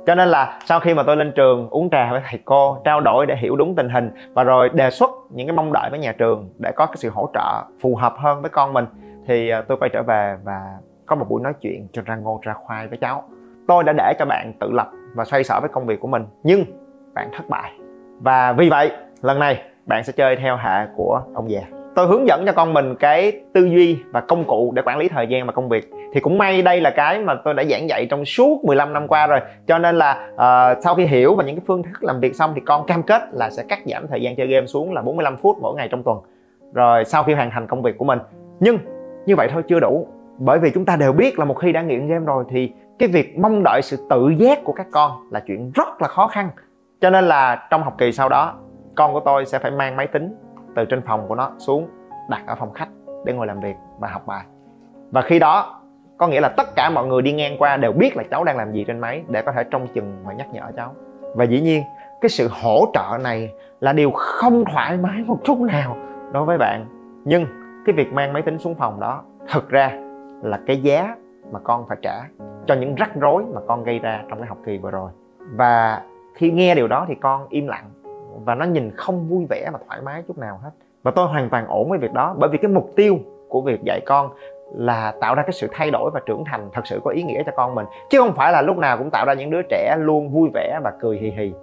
Cho 0.06 0.16
nên 0.16 0.28
là 0.28 0.60
sau 0.66 0.80
khi 0.80 0.94
mà 0.94 1.04
tôi 1.04 1.18
lên 1.18 1.32
trường 1.36 1.70
uống 1.70 1.90
trà 1.90 2.12
với 2.12 2.22
thầy 2.30 2.40
cô, 2.46 2.78
trao 2.84 3.02
đổi 3.02 3.26
để 3.26 3.36
hiểu 3.36 3.56
đúng 3.56 3.76
tình 3.76 3.90
hình 3.90 4.12
và 4.34 4.44
rồi 4.44 4.70
đề 4.74 4.90
xuất 4.90 5.10
những 5.30 5.48
cái 5.48 5.56
mong 5.56 5.74
đợi 5.74 5.90
với 5.90 6.00
nhà 6.00 6.12
trường 6.12 6.50
để 6.58 6.72
có 6.76 6.86
cái 6.86 6.96
sự 6.98 7.10
hỗ 7.10 7.30
trợ 7.34 7.64
phù 7.82 7.96
hợp 7.96 8.14
hơn 8.18 8.42
với 8.42 8.50
con 8.50 8.74
mình, 8.74 8.86
thì 9.28 9.50
ờ, 9.50 9.62
tôi 9.68 9.78
quay 9.78 9.90
trở 9.94 10.04
về 10.04 10.36
và 10.44 10.62
có 11.06 11.16
một 11.16 11.26
buổi 11.30 11.42
nói 11.42 11.54
chuyện 11.62 11.88
cho 11.94 12.02
ra 12.06 12.16
ngô 12.16 12.40
ra 12.44 12.54
khoai 12.54 12.88
với 12.88 12.98
cháu 12.98 13.24
tôi 13.68 13.84
đã 13.84 13.94
để 13.94 14.14
cho 14.20 14.26
bạn 14.26 14.54
tự 14.60 14.72
lập 14.72 14.92
và 15.16 15.26
xoay 15.26 15.44
sở 15.44 15.60
với 15.60 15.70
công 15.70 15.86
việc 15.86 16.00
của 16.00 16.08
mình 16.08 16.26
nhưng 16.44 16.66
bạn 17.14 17.30
thất 17.38 17.50
bại. 17.50 17.72
Và 18.20 18.54
vì 18.54 18.70
vậy 18.70 18.92
lần 19.22 19.40
này 19.40 19.62
bạn 19.86 20.04
sẽ 20.04 20.14
chơi 20.16 20.36
theo 20.36 20.58
hệ 20.58 20.86
của 20.96 21.22
ông 21.34 21.52
già. 21.52 21.62
Tôi 21.96 22.08
hướng 22.08 22.28
dẫn 22.28 22.46
cho 22.46 22.52
con 22.52 22.74
mình 22.74 22.96
cái 22.96 23.42
tư 23.54 23.66
duy 23.66 23.98
và 24.12 24.22
công 24.22 24.44
cụ 24.48 24.72
để 24.76 24.82
quản 24.86 24.98
lý 24.98 25.10
thời 25.10 25.28
gian 25.28 25.46
và 25.46 25.52
công 25.52 25.70
việc. 25.70 25.92
Thì 26.14 26.20
cũng 26.20 26.38
may 26.38 26.62
đây 26.62 26.82
là 26.82 26.90
cái 26.90 27.20
mà 27.20 27.36
tôi 27.46 27.54
đã 27.54 27.64
giảng 27.64 27.90
dạy 27.90 28.06
trong 28.10 28.26
suốt 28.26 28.66
15 28.66 28.94
năm 28.94 29.08
qua 29.08 29.28
rồi. 29.28 29.40
Cho 29.68 29.78
nên 29.78 29.96
là 29.96 30.30
uh, 30.34 30.84
sau 30.84 30.96
khi 30.96 31.06
hiểu 31.06 31.36
và 31.36 31.44
những 31.44 31.56
cái 31.56 31.64
phương 31.68 31.84
thức 31.84 32.04
làm 32.04 32.20
việc 32.20 32.36
xong 32.36 32.52
thì 32.56 32.62
con 32.66 32.86
cam 32.88 33.04
kết 33.04 33.22
là 33.32 33.50
sẽ 33.50 33.64
cắt 33.70 33.80
giảm 33.86 34.08
thời 34.08 34.22
gian 34.22 34.36
chơi 34.36 34.48
game 34.48 34.66
xuống 34.66 34.94
là 34.94 35.02
45 35.02 35.38
phút 35.38 35.58
mỗi 35.62 35.76
ngày 35.76 35.88
trong 35.92 36.04
tuần 36.04 36.18
rồi 36.74 37.06
sau 37.06 37.24
khi 37.24 37.34
hoàn 37.34 37.52
thành 37.52 37.68
công 37.68 37.82
việc 37.82 37.98
của 37.98 38.06
mình. 38.06 38.20
Nhưng 38.60 38.78
như 39.26 39.36
vậy 39.36 39.48
thôi 39.52 39.64
chưa 39.68 39.80
đủ 39.80 40.08
bởi 40.38 40.60
vì 40.60 40.72
chúng 40.72 40.86
ta 40.86 40.96
đều 40.96 41.14
biết 41.14 41.40
là 41.40 41.46
một 41.46 41.54
khi 41.54 41.72
đã 41.72 41.82
nghiện 41.82 42.08
game 42.08 42.26
rồi 42.26 42.44
thì 42.50 42.72
cái 43.04 43.12
việc 43.12 43.40
mong 43.40 43.64
đợi 43.64 43.82
sự 43.82 44.08
tự 44.10 44.30
giác 44.30 44.64
của 44.64 44.74
các 44.74 44.88
con 44.92 45.12
là 45.32 45.40
chuyện 45.40 45.72
rất 45.76 46.02
là 46.02 46.08
khó 46.08 46.28
khăn. 46.28 46.50
Cho 47.02 47.10
nên 47.10 47.24
là 47.24 47.68
trong 47.70 47.84
học 47.84 47.96
kỳ 47.98 48.12
sau 48.12 48.30
đó, 48.30 48.54
con 48.96 49.14
của 49.14 49.20
tôi 49.20 49.46
sẽ 49.46 49.60
phải 49.60 49.72
mang 49.72 49.96
máy 49.96 50.08
tính 50.08 50.36
từ 50.76 50.86
trên 50.86 51.02
phòng 51.02 51.28
của 51.28 51.36
nó 51.36 51.52
xuống, 51.58 51.88
đặt 52.30 52.44
ở 52.48 52.56
phòng 52.56 52.74
khách 52.74 52.88
để 53.26 53.34
ngồi 53.34 53.48
làm 53.48 53.60
việc 53.60 53.76
và 54.00 54.08
học 54.08 54.28
bài. 54.28 54.46
Và 55.12 55.22
khi 55.22 55.40
đó, 55.40 55.82
có 56.18 56.28
nghĩa 56.28 56.42
là 56.42 56.50
tất 56.50 56.76
cả 56.76 56.90
mọi 56.90 57.08
người 57.08 57.22
đi 57.22 57.34
ngang 57.34 57.56
qua 57.60 57.78
đều 57.78 57.92
biết 57.92 58.18
là 58.18 58.24
cháu 58.32 58.44
đang 58.44 58.58
làm 58.58 58.72
gì 58.72 58.84
trên 58.88 59.00
máy 59.00 59.24
để 59.28 59.42
có 59.42 59.52
thể 59.52 59.64
trông 59.64 59.88
chừng 59.88 60.16
và 60.24 60.34
nhắc 60.34 60.48
nhở 60.54 60.72
cháu. 60.76 60.94
Và 61.36 61.44
dĩ 61.44 61.62
nhiên, 61.62 61.84
cái 62.22 62.30
sự 62.30 62.50
hỗ 62.52 62.86
trợ 62.94 63.18
này 63.24 63.50
là 63.80 63.94
điều 63.94 64.12
không 64.12 64.64
thoải 64.66 64.98
mái 64.98 65.24
một 65.28 65.38
chút 65.44 65.60
nào 65.60 65.98
đối 66.32 66.46
với 66.46 66.58
bạn. 66.58 66.86
Nhưng 67.26 67.46
cái 67.86 67.96
việc 67.96 68.14
mang 68.14 68.34
máy 68.34 68.42
tính 68.42 68.60
xuống 68.60 68.76
phòng 68.76 69.00
đó 69.00 69.24
thực 69.52 69.70
ra 69.70 69.92
là 70.42 70.60
cái 70.68 70.82
giá 70.82 71.16
mà 71.54 71.60
con 71.64 71.86
phải 71.88 71.98
trả 72.02 72.22
cho 72.68 72.76
những 72.76 72.96
rắc 72.96 73.16
rối 73.16 73.44
mà 73.54 73.62
con 73.68 73.84
gây 73.84 74.00
ra 74.00 74.24
trong 74.30 74.38
cái 74.40 74.48
học 74.48 74.58
kỳ 74.66 74.78
vừa 74.78 74.92
rồi. 74.92 75.12
Và 75.56 76.02
khi 76.36 76.52
nghe 76.52 76.76
điều 76.76 76.88
đó 76.88 77.06
thì 77.08 77.16
con 77.16 77.48
im 77.50 77.68
lặng 77.68 77.90
và 78.46 78.56
nó 78.56 78.66
nhìn 78.66 78.92
không 78.96 79.30
vui 79.30 79.46
vẻ 79.50 79.70
và 79.74 79.80
thoải 79.88 80.02
mái 80.02 80.24
chút 80.28 80.38
nào 80.38 80.60
hết. 80.64 80.70
Và 81.04 81.12
tôi 81.12 81.28
hoàn 81.28 81.50
toàn 81.50 81.68
ổn 81.68 81.90
với 81.90 82.00
việc 82.00 82.14
đó, 82.14 82.36
bởi 82.38 82.50
vì 82.50 82.58
cái 82.58 82.72
mục 82.72 82.92
tiêu 82.96 83.18
của 83.50 83.62
việc 83.62 83.84
dạy 83.84 84.02
con 84.06 84.30
là 84.76 85.14
tạo 85.22 85.36
ra 85.36 85.44
cái 85.44 85.52
sự 85.52 85.68
thay 85.72 85.92
đổi 85.92 86.12
và 86.14 86.20
trưởng 86.26 86.44
thành 86.46 86.70
thật 86.74 86.88
sự 86.88 87.00
có 87.04 87.12
ý 87.12 87.24
nghĩa 87.24 87.44
cho 87.46 87.52
con 87.56 87.76
mình, 87.76 87.86
chứ 88.10 88.20
không 88.20 88.34
phải 88.36 88.52
là 88.52 88.62
lúc 88.62 88.78
nào 88.78 88.98
cũng 88.98 89.10
tạo 89.10 89.26
ra 89.26 89.34
những 89.34 89.50
đứa 89.50 89.62
trẻ 89.70 89.96
luôn 90.00 90.30
vui 90.30 90.50
vẻ 90.54 90.80
và 90.84 90.92
cười 91.00 91.18
hì 91.18 91.30
hì. 91.30 91.54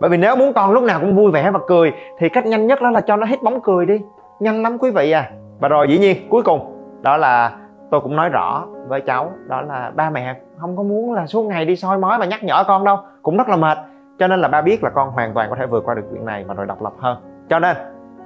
Bởi 0.00 0.10
vì 0.10 0.16
nếu 0.16 0.36
muốn 0.36 0.52
con 0.52 0.72
lúc 0.72 0.84
nào 0.84 1.00
cũng 1.00 1.16
vui 1.16 1.30
vẻ 1.30 1.50
và 1.50 1.60
cười 1.66 1.92
thì 2.18 2.28
cách 2.28 2.46
nhanh 2.46 2.66
nhất 2.66 2.82
đó 2.82 2.90
là 2.90 3.00
cho 3.00 3.16
nó 3.16 3.26
hết 3.26 3.42
bóng 3.42 3.60
cười 3.60 3.86
đi. 3.86 4.00
Nhanh 4.40 4.62
lắm 4.62 4.78
quý 4.78 4.90
vị 4.90 5.10
à. 5.10 5.30
Và 5.60 5.68
rồi 5.68 5.86
dĩ 5.88 5.98
nhiên, 5.98 6.16
cuối 6.28 6.42
cùng, 6.42 6.60
đó 7.02 7.16
là 7.16 7.58
tôi 7.90 8.00
cũng 8.00 8.16
nói 8.16 8.28
rõ 8.28 8.66
với 8.88 9.00
cháu, 9.00 9.32
đó 9.46 9.60
là 9.60 9.92
ba 9.94 10.10
mẹ 10.10 10.36
không 10.58 10.76
có 10.76 10.82
muốn 10.82 11.12
là 11.12 11.26
suốt 11.26 11.42
ngày 11.42 11.64
đi 11.64 11.76
soi 11.76 11.98
mói 11.98 12.18
mà 12.18 12.26
nhắc 12.26 12.44
nhở 12.44 12.64
con 12.66 12.84
đâu, 12.84 12.98
cũng 13.22 13.36
rất 13.36 13.48
là 13.48 13.56
mệt. 13.56 13.78
Cho 14.18 14.28
nên 14.28 14.40
là 14.40 14.48
ba 14.48 14.62
biết 14.62 14.84
là 14.84 14.90
con 14.90 15.10
hoàn 15.10 15.34
toàn 15.34 15.50
có 15.50 15.56
thể 15.56 15.66
vượt 15.66 15.84
qua 15.84 15.94
được 15.94 16.04
chuyện 16.10 16.24
này 16.24 16.44
và 16.44 16.54
rồi 16.54 16.66
độc 16.66 16.82
lập 16.82 16.92
hơn. 16.98 17.44
Cho 17.48 17.58
nên 17.58 17.76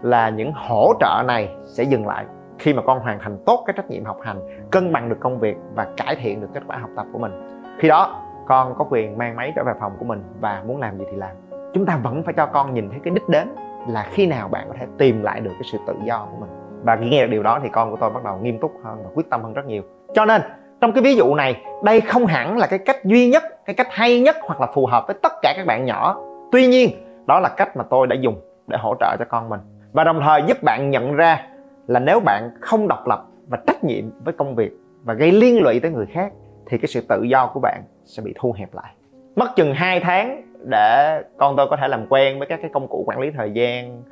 là 0.02 0.28
những 0.28 0.52
hỗ 0.54 0.92
trợ 1.00 1.22
này 1.26 1.56
sẽ 1.64 1.82
dừng 1.82 2.06
lại 2.06 2.24
khi 2.58 2.74
mà 2.74 2.82
con 2.82 3.00
hoàn 3.00 3.18
thành 3.18 3.38
tốt 3.46 3.62
cái 3.66 3.74
trách 3.76 3.90
nhiệm 3.90 4.04
học 4.04 4.18
hành, 4.22 4.38
cân 4.70 4.92
bằng 4.92 5.08
được 5.08 5.20
công 5.20 5.38
việc 5.38 5.56
và 5.74 5.86
cải 5.96 6.16
thiện 6.16 6.40
được 6.40 6.48
kết 6.54 6.62
quả 6.68 6.76
học 6.76 6.90
tập 6.96 7.06
của 7.12 7.18
mình. 7.18 7.62
Khi 7.78 7.88
đó, 7.88 8.22
con 8.46 8.74
có 8.78 8.84
quyền 8.90 9.18
mang 9.18 9.36
máy 9.36 9.52
trở 9.56 9.64
về 9.64 9.72
phòng 9.80 9.92
của 9.98 10.04
mình 10.04 10.22
và 10.40 10.62
muốn 10.66 10.80
làm 10.80 10.98
gì 10.98 11.04
thì 11.10 11.16
làm. 11.16 11.30
Chúng 11.72 11.86
ta 11.86 11.98
vẫn 12.02 12.22
phải 12.22 12.34
cho 12.34 12.46
con 12.46 12.74
nhìn 12.74 12.90
thấy 12.90 13.00
cái 13.04 13.14
đích 13.14 13.28
đến 13.28 13.48
là 13.88 14.06
khi 14.10 14.26
nào 14.26 14.48
bạn 14.48 14.68
có 14.68 14.74
thể 14.78 14.86
tìm 14.98 15.22
lại 15.22 15.40
được 15.40 15.50
cái 15.52 15.62
sự 15.72 15.78
tự 15.86 15.94
do 16.04 16.26
của 16.30 16.36
mình. 16.40 16.50
Và 16.82 16.96
khi 16.96 17.08
nghe 17.08 17.22
được 17.22 17.30
điều 17.30 17.42
đó 17.42 17.58
thì 17.62 17.68
con 17.68 17.90
của 17.90 17.96
tôi 18.00 18.10
bắt 18.10 18.24
đầu 18.24 18.38
nghiêm 18.38 18.58
túc 18.58 18.72
hơn 18.84 18.98
và 19.04 19.10
quyết 19.14 19.30
tâm 19.30 19.42
hơn 19.42 19.52
rất 19.52 19.66
nhiều 19.66 19.82
cho 20.14 20.24
nên, 20.24 20.42
trong 20.80 20.92
cái 20.92 21.02
ví 21.02 21.16
dụ 21.16 21.34
này, 21.34 21.62
đây 21.84 22.00
không 22.00 22.26
hẳn 22.26 22.58
là 22.58 22.66
cái 22.66 22.78
cách 22.78 23.04
duy 23.04 23.28
nhất, 23.28 23.42
cái 23.64 23.74
cách 23.74 23.88
hay 23.90 24.20
nhất 24.20 24.36
hoặc 24.42 24.60
là 24.60 24.66
phù 24.74 24.86
hợp 24.86 25.04
với 25.06 25.16
tất 25.22 25.32
cả 25.42 25.54
các 25.56 25.66
bạn 25.66 25.84
nhỏ. 25.84 26.20
Tuy 26.52 26.66
nhiên, 26.66 26.90
đó 27.26 27.40
là 27.40 27.48
cách 27.48 27.76
mà 27.76 27.84
tôi 27.90 28.06
đã 28.06 28.16
dùng 28.20 28.40
để 28.66 28.78
hỗ 28.80 28.94
trợ 29.00 29.16
cho 29.18 29.24
con 29.28 29.48
mình. 29.48 29.60
Và 29.92 30.04
đồng 30.04 30.20
thời 30.20 30.42
giúp 30.46 30.62
bạn 30.62 30.90
nhận 30.90 31.14
ra 31.14 31.46
là 31.86 32.00
nếu 32.00 32.20
bạn 32.20 32.50
không 32.60 32.88
độc 32.88 33.06
lập 33.08 33.24
và 33.48 33.58
trách 33.66 33.84
nhiệm 33.84 34.04
với 34.24 34.34
công 34.34 34.54
việc 34.54 34.70
và 35.04 35.14
gây 35.14 35.32
liên 35.32 35.62
lụy 35.62 35.80
tới 35.80 35.90
người 35.90 36.06
khác, 36.06 36.32
thì 36.66 36.78
cái 36.78 36.88
sự 36.88 37.00
tự 37.08 37.22
do 37.22 37.50
của 37.54 37.60
bạn 37.60 37.82
sẽ 38.04 38.22
bị 38.22 38.34
thu 38.40 38.54
hẹp 38.58 38.74
lại. 38.74 38.92
Mất 39.36 39.56
chừng 39.56 39.74
2 39.74 40.00
tháng 40.00 40.42
để 40.70 41.22
con 41.38 41.56
tôi 41.56 41.66
có 41.70 41.76
thể 41.76 41.88
làm 41.88 42.06
quen 42.08 42.38
với 42.38 42.48
các 42.48 42.58
cái 42.62 42.70
công 42.74 42.88
cụ 42.88 43.04
quản 43.06 43.18
lý 43.20 43.30
thời 43.36 43.50
gian 43.50 44.02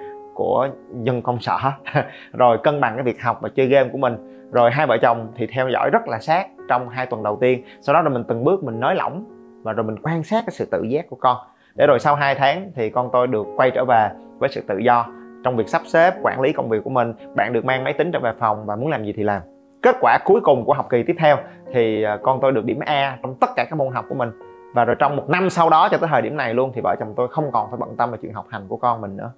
của 0.40 0.68
dân 1.02 1.22
công 1.22 1.40
sở. 1.40 1.58
Rồi 2.32 2.58
cân 2.62 2.80
bằng 2.80 2.94
cái 2.94 3.02
việc 3.02 3.22
học 3.22 3.38
và 3.40 3.48
chơi 3.54 3.66
game 3.66 3.88
của 3.88 3.98
mình. 3.98 4.16
Rồi 4.52 4.70
hai 4.70 4.86
vợ 4.86 4.96
chồng 5.02 5.32
thì 5.36 5.46
theo 5.46 5.68
dõi 5.68 5.90
rất 5.90 6.08
là 6.08 6.18
sát 6.18 6.46
trong 6.68 6.88
hai 6.88 7.06
tuần 7.06 7.22
đầu 7.22 7.38
tiên. 7.40 7.62
Sau 7.80 7.94
đó 7.94 8.02
rồi 8.02 8.10
mình 8.10 8.24
từng 8.28 8.44
bước 8.44 8.64
mình 8.64 8.80
nới 8.80 8.94
lỏng 8.94 9.24
và 9.62 9.72
rồi 9.72 9.84
mình 9.84 9.96
quan 10.02 10.22
sát 10.22 10.44
cái 10.46 10.50
sự 10.52 10.64
tự 10.70 10.82
giác 10.82 11.10
của 11.10 11.16
con. 11.16 11.36
Để 11.74 11.86
rồi 11.86 11.98
sau 11.98 12.14
2 12.14 12.34
tháng 12.34 12.70
thì 12.74 12.90
con 12.90 13.08
tôi 13.12 13.26
được 13.26 13.46
quay 13.56 13.70
trở 13.70 13.84
về 13.84 14.08
với 14.38 14.48
sự 14.48 14.60
tự 14.68 14.78
do 14.78 15.06
trong 15.44 15.56
việc 15.56 15.68
sắp 15.68 15.82
xếp, 15.86 16.14
quản 16.22 16.40
lý 16.40 16.52
công 16.52 16.68
việc 16.68 16.84
của 16.84 16.90
mình. 16.90 17.12
Bạn 17.36 17.52
được 17.52 17.64
mang 17.64 17.84
máy 17.84 17.92
tính 17.92 18.12
trở 18.12 18.18
về 18.20 18.32
phòng 18.38 18.66
và 18.66 18.76
muốn 18.76 18.88
làm 18.88 19.04
gì 19.04 19.12
thì 19.16 19.22
làm. 19.22 19.42
Kết 19.82 19.96
quả 20.00 20.18
cuối 20.24 20.40
cùng 20.40 20.64
của 20.64 20.72
học 20.72 20.86
kỳ 20.90 21.02
tiếp 21.02 21.16
theo 21.18 21.36
thì 21.72 22.02
à, 22.02 22.18
con 22.22 22.38
tôi 22.42 22.52
được 22.52 22.64
điểm 22.64 22.78
A 22.80 23.18
trong 23.22 23.34
tất 23.40 23.50
cả 23.56 23.66
các 23.70 23.76
môn 23.76 23.92
học 23.92 24.04
của 24.08 24.14
mình. 24.14 24.30
Và 24.74 24.84
rồi 24.84 24.96
trong 24.98 25.16
một 25.16 25.28
năm 25.28 25.50
sau 25.50 25.70
đó 25.70 25.88
cho 25.90 25.98
tới 25.98 26.08
thời 26.12 26.22
điểm 26.22 26.36
này 26.36 26.54
luôn 26.54 26.72
thì 26.74 26.80
vợ 26.84 26.96
chồng 27.00 27.14
tôi 27.16 27.28
không 27.28 27.52
còn 27.52 27.70
phải 27.70 27.78
bận 27.80 27.96
tâm 27.96 28.10
về 28.10 28.18
chuyện 28.22 28.32
học 28.32 28.46
hành 28.50 28.68
của 28.68 28.76
con 28.76 29.00
mình 29.00 29.16
nữa 29.16 29.32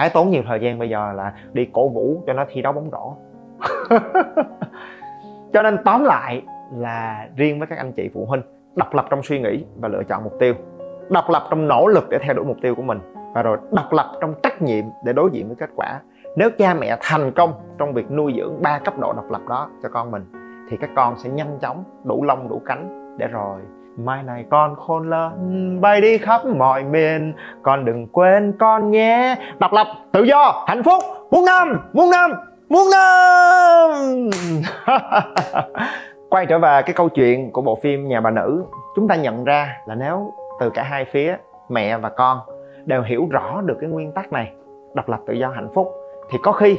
cái 0.00 0.10
tốn 0.10 0.30
nhiều 0.30 0.42
thời 0.46 0.60
gian 0.60 0.78
bây 0.78 0.88
giờ 0.88 1.12
là 1.12 1.32
đi 1.52 1.68
cổ 1.72 1.88
vũ 1.88 2.22
cho 2.26 2.32
nó 2.32 2.44
thi 2.48 2.62
đấu 2.62 2.72
bóng 2.72 2.90
rổ. 2.92 3.14
Cho 5.52 5.62
nên 5.62 5.78
tóm 5.84 6.04
lại 6.04 6.42
là 6.76 7.28
riêng 7.36 7.58
với 7.58 7.66
các 7.66 7.78
anh 7.78 7.92
chị 7.92 8.10
phụ 8.14 8.26
huynh, 8.26 8.42
độc 8.76 8.94
lập 8.94 9.06
trong 9.10 9.22
suy 9.22 9.40
nghĩ 9.40 9.64
và 9.80 9.88
lựa 9.88 10.02
chọn 10.08 10.24
mục 10.24 10.32
tiêu. 10.38 10.54
Độc 11.10 11.30
lập 11.30 11.46
trong 11.50 11.68
nỗ 11.68 11.86
lực 11.86 12.08
để 12.10 12.18
theo 12.22 12.34
đuổi 12.34 12.44
mục 12.44 12.56
tiêu 12.62 12.74
của 12.74 12.82
mình 12.82 12.98
và 13.34 13.42
rồi 13.42 13.58
độc 13.72 13.92
lập 13.92 14.12
trong 14.20 14.34
trách 14.42 14.62
nhiệm 14.62 14.84
để 15.04 15.12
đối 15.12 15.30
diện 15.32 15.46
với 15.46 15.56
kết 15.56 15.70
quả. 15.76 16.00
Nếu 16.36 16.50
cha 16.58 16.74
mẹ 16.74 16.96
thành 17.00 17.32
công 17.32 17.52
trong 17.78 17.92
việc 17.92 18.10
nuôi 18.10 18.34
dưỡng 18.36 18.62
ba 18.62 18.78
cấp 18.78 18.98
độ 18.98 19.12
độc 19.12 19.30
lập 19.30 19.42
đó 19.48 19.70
cho 19.82 19.88
con 19.88 20.10
mình, 20.10 20.24
thì 20.70 20.76
các 20.76 20.90
con 20.96 21.18
sẽ 21.18 21.30
nhanh 21.30 21.58
chóng 21.60 21.84
đủ 22.04 22.24
lông, 22.24 22.48
đủ 22.48 22.62
cánh 22.66 23.16
để 23.18 23.26
rồi 23.26 23.60
mai 23.96 24.22
này 24.22 24.44
con 24.50 24.76
khôn 24.76 25.10
lớn, 25.10 25.78
bay 25.80 26.00
đi 26.00 26.18
khắp 26.18 26.46
mọi 26.46 26.84
miền. 26.84 27.32
Con 27.62 27.84
đừng 27.84 28.06
quên 28.06 28.52
con 28.58 28.90
nhé. 28.90 29.36
Độc 29.58 29.72
lập, 29.72 29.86
tự 30.12 30.22
do, 30.22 30.64
hạnh 30.66 30.82
phúc, 30.82 31.02
muôn 31.30 31.44
năm 31.44 31.80
muôn 31.92 32.10
năm 32.10 32.30
muôn 32.68 32.90
năm. 32.90 34.30
Quay 36.30 36.46
trở 36.46 36.58
về 36.58 36.82
cái 36.82 36.94
câu 36.94 37.08
chuyện 37.08 37.52
của 37.52 37.62
bộ 37.62 37.78
phim 37.82 38.08
nhà 38.08 38.20
bà 38.20 38.30
nữ, 38.30 38.64
chúng 38.96 39.08
ta 39.08 39.16
nhận 39.16 39.44
ra 39.44 39.76
là 39.86 39.94
nếu 39.94 40.32
từ 40.60 40.70
cả 40.70 40.82
hai 40.82 41.04
phía, 41.04 41.36
mẹ 41.68 41.98
và 41.98 42.08
con, 42.08 42.38
đều 42.84 43.02
hiểu 43.02 43.28
rõ 43.30 43.60
được 43.60 43.76
cái 43.80 43.90
nguyên 43.90 44.12
tắc 44.12 44.32
này, 44.32 44.52
độc 44.94 45.08
lập, 45.08 45.20
tự 45.26 45.32
do, 45.32 45.48
hạnh 45.48 45.68
phúc, 45.74 45.92
thì 46.30 46.38
có 46.42 46.52
khi 46.52 46.78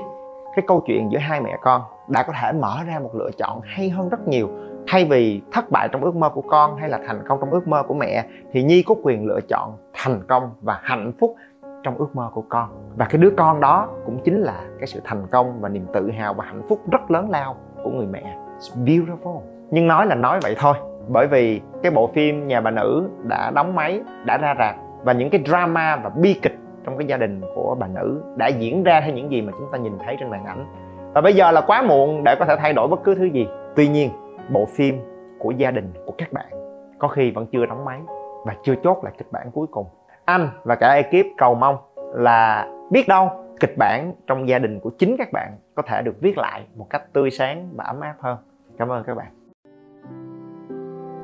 cái 0.55 0.65
câu 0.67 0.83
chuyện 0.85 1.11
giữa 1.11 1.19
hai 1.19 1.41
mẹ 1.41 1.57
con 1.61 1.81
đã 2.07 2.23
có 2.23 2.33
thể 2.41 2.51
mở 2.51 2.77
ra 2.87 2.99
một 2.99 3.09
lựa 3.13 3.29
chọn 3.37 3.61
hay 3.63 3.89
hơn 3.89 4.09
rất 4.09 4.27
nhiều 4.27 4.49
thay 4.87 5.05
vì 5.05 5.41
thất 5.51 5.71
bại 5.71 5.89
trong 5.91 6.03
ước 6.03 6.15
mơ 6.15 6.29
của 6.29 6.41
con 6.41 6.75
hay 6.75 6.89
là 6.89 6.99
thành 7.07 7.21
công 7.27 7.39
trong 7.41 7.51
ước 7.51 7.67
mơ 7.67 7.83
của 7.87 7.93
mẹ, 7.93 8.25
thì 8.51 8.63
nhi 8.63 8.83
có 8.83 8.95
quyền 9.03 9.25
lựa 9.25 9.39
chọn 9.49 9.77
thành 9.93 10.21
công 10.27 10.49
và 10.61 10.79
hạnh 10.83 11.11
phúc 11.19 11.35
trong 11.83 11.97
ước 11.97 12.15
mơ 12.15 12.29
của 12.33 12.43
con. 12.49 12.69
Và 12.97 13.05
cái 13.05 13.21
đứa 13.21 13.29
con 13.37 13.59
đó 13.61 13.87
cũng 14.05 14.19
chính 14.23 14.41
là 14.41 14.61
cái 14.79 14.87
sự 14.87 15.01
thành 15.03 15.27
công 15.31 15.61
và 15.61 15.69
niềm 15.69 15.85
tự 15.93 16.11
hào 16.11 16.33
và 16.33 16.45
hạnh 16.45 16.61
phúc 16.69 16.79
rất 16.91 17.11
lớn 17.11 17.29
lao 17.29 17.55
của 17.83 17.89
người 17.89 18.07
mẹ. 18.07 18.37
It's 18.59 18.85
beautiful. 18.85 19.39
Nhưng 19.71 19.87
nói 19.87 20.05
là 20.05 20.15
nói 20.15 20.39
vậy 20.43 20.55
thôi, 20.59 20.75
bởi 21.07 21.27
vì 21.27 21.61
cái 21.83 21.91
bộ 21.91 22.07
phim 22.07 22.47
nhà 22.47 22.61
bà 22.61 22.71
nữ 22.71 23.09
đã 23.23 23.51
đóng 23.55 23.75
máy, 23.75 24.01
đã 24.25 24.37
ra 24.37 24.55
rạp 24.59 24.75
và 25.03 25.13
những 25.13 25.29
cái 25.29 25.41
drama 25.45 25.95
và 26.03 26.09
bi 26.09 26.33
kịch 26.41 26.57
trong 26.85 26.97
cái 26.97 27.07
gia 27.07 27.17
đình 27.17 27.41
của 27.55 27.75
bà 27.79 27.87
nữ 27.87 28.21
đã 28.35 28.47
diễn 28.47 28.83
ra 28.83 29.01
theo 29.01 29.15
những 29.15 29.31
gì 29.31 29.41
mà 29.41 29.51
chúng 29.59 29.67
ta 29.71 29.77
nhìn 29.77 29.93
thấy 30.05 30.15
trên 30.19 30.29
màn 30.29 30.45
ảnh. 30.45 30.65
Và 31.13 31.21
bây 31.21 31.33
giờ 31.33 31.51
là 31.51 31.61
quá 31.61 31.81
muộn 31.81 32.23
để 32.23 32.35
có 32.39 32.45
thể 32.45 32.55
thay 32.59 32.73
đổi 32.73 32.87
bất 32.87 33.03
cứ 33.03 33.15
thứ 33.15 33.25
gì. 33.25 33.47
Tuy 33.75 33.87
nhiên 33.87 34.09
bộ 34.49 34.65
phim 34.65 34.99
của 35.39 35.51
gia 35.51 35.71
đình, 35.71 35.93
của 36.05 36.13
các 36.17 36.33
bạn. 36.33 36.51
Có 36.99 37.07
khi 37.07 37.31
vẫn 37.31 37.45
chưa 37.51 37.65
đóng 37.65 37.85
máy 37.85 37.99
và 38.45 38.55
chưa 38.63 38.75
chốt 38.83 39.03
lại 39.03 39.13
kịch 39.17 39.31
bản 39.31 39.51
cuối 39.51 39.67
cùng. 39.71 39.87
Anh 40.25 40.49
và 40.63 40.75
cả 40.75 40.93
ekip 40.93 41.25
cầu 41.37 41.55
mong 41.55 41.77
là 42.13 42.69
biết 42.89 43.07
đâu 43.07 43.29
kịch 43.59 43.77
bản 43.77 44.13
trong 44.27 44.49
gia 44.49 44.59
đình 44.59 44.79
của 44.79 44.89
chính 44.89 45.15
các 45.17 45.31
bạn 45.33 45.57
có 45.75 45.83
thể 45.87 46.01
được 46.01 46.15
viết 46.21 46.37
lại 46.37 46.65
một 46.75 46.87
cách 46.89 47.13
tươi 47.13 47.31
sáng 47.31 47.69
và 47.75 47.83
ấm 47.83 47.99
áp 47.99 48.15
hơn. 48.19 48.37
Cảm 48.77 48.89
ơn 48.89 49.03
các 49.03 49.15
bạn 49.15 49.40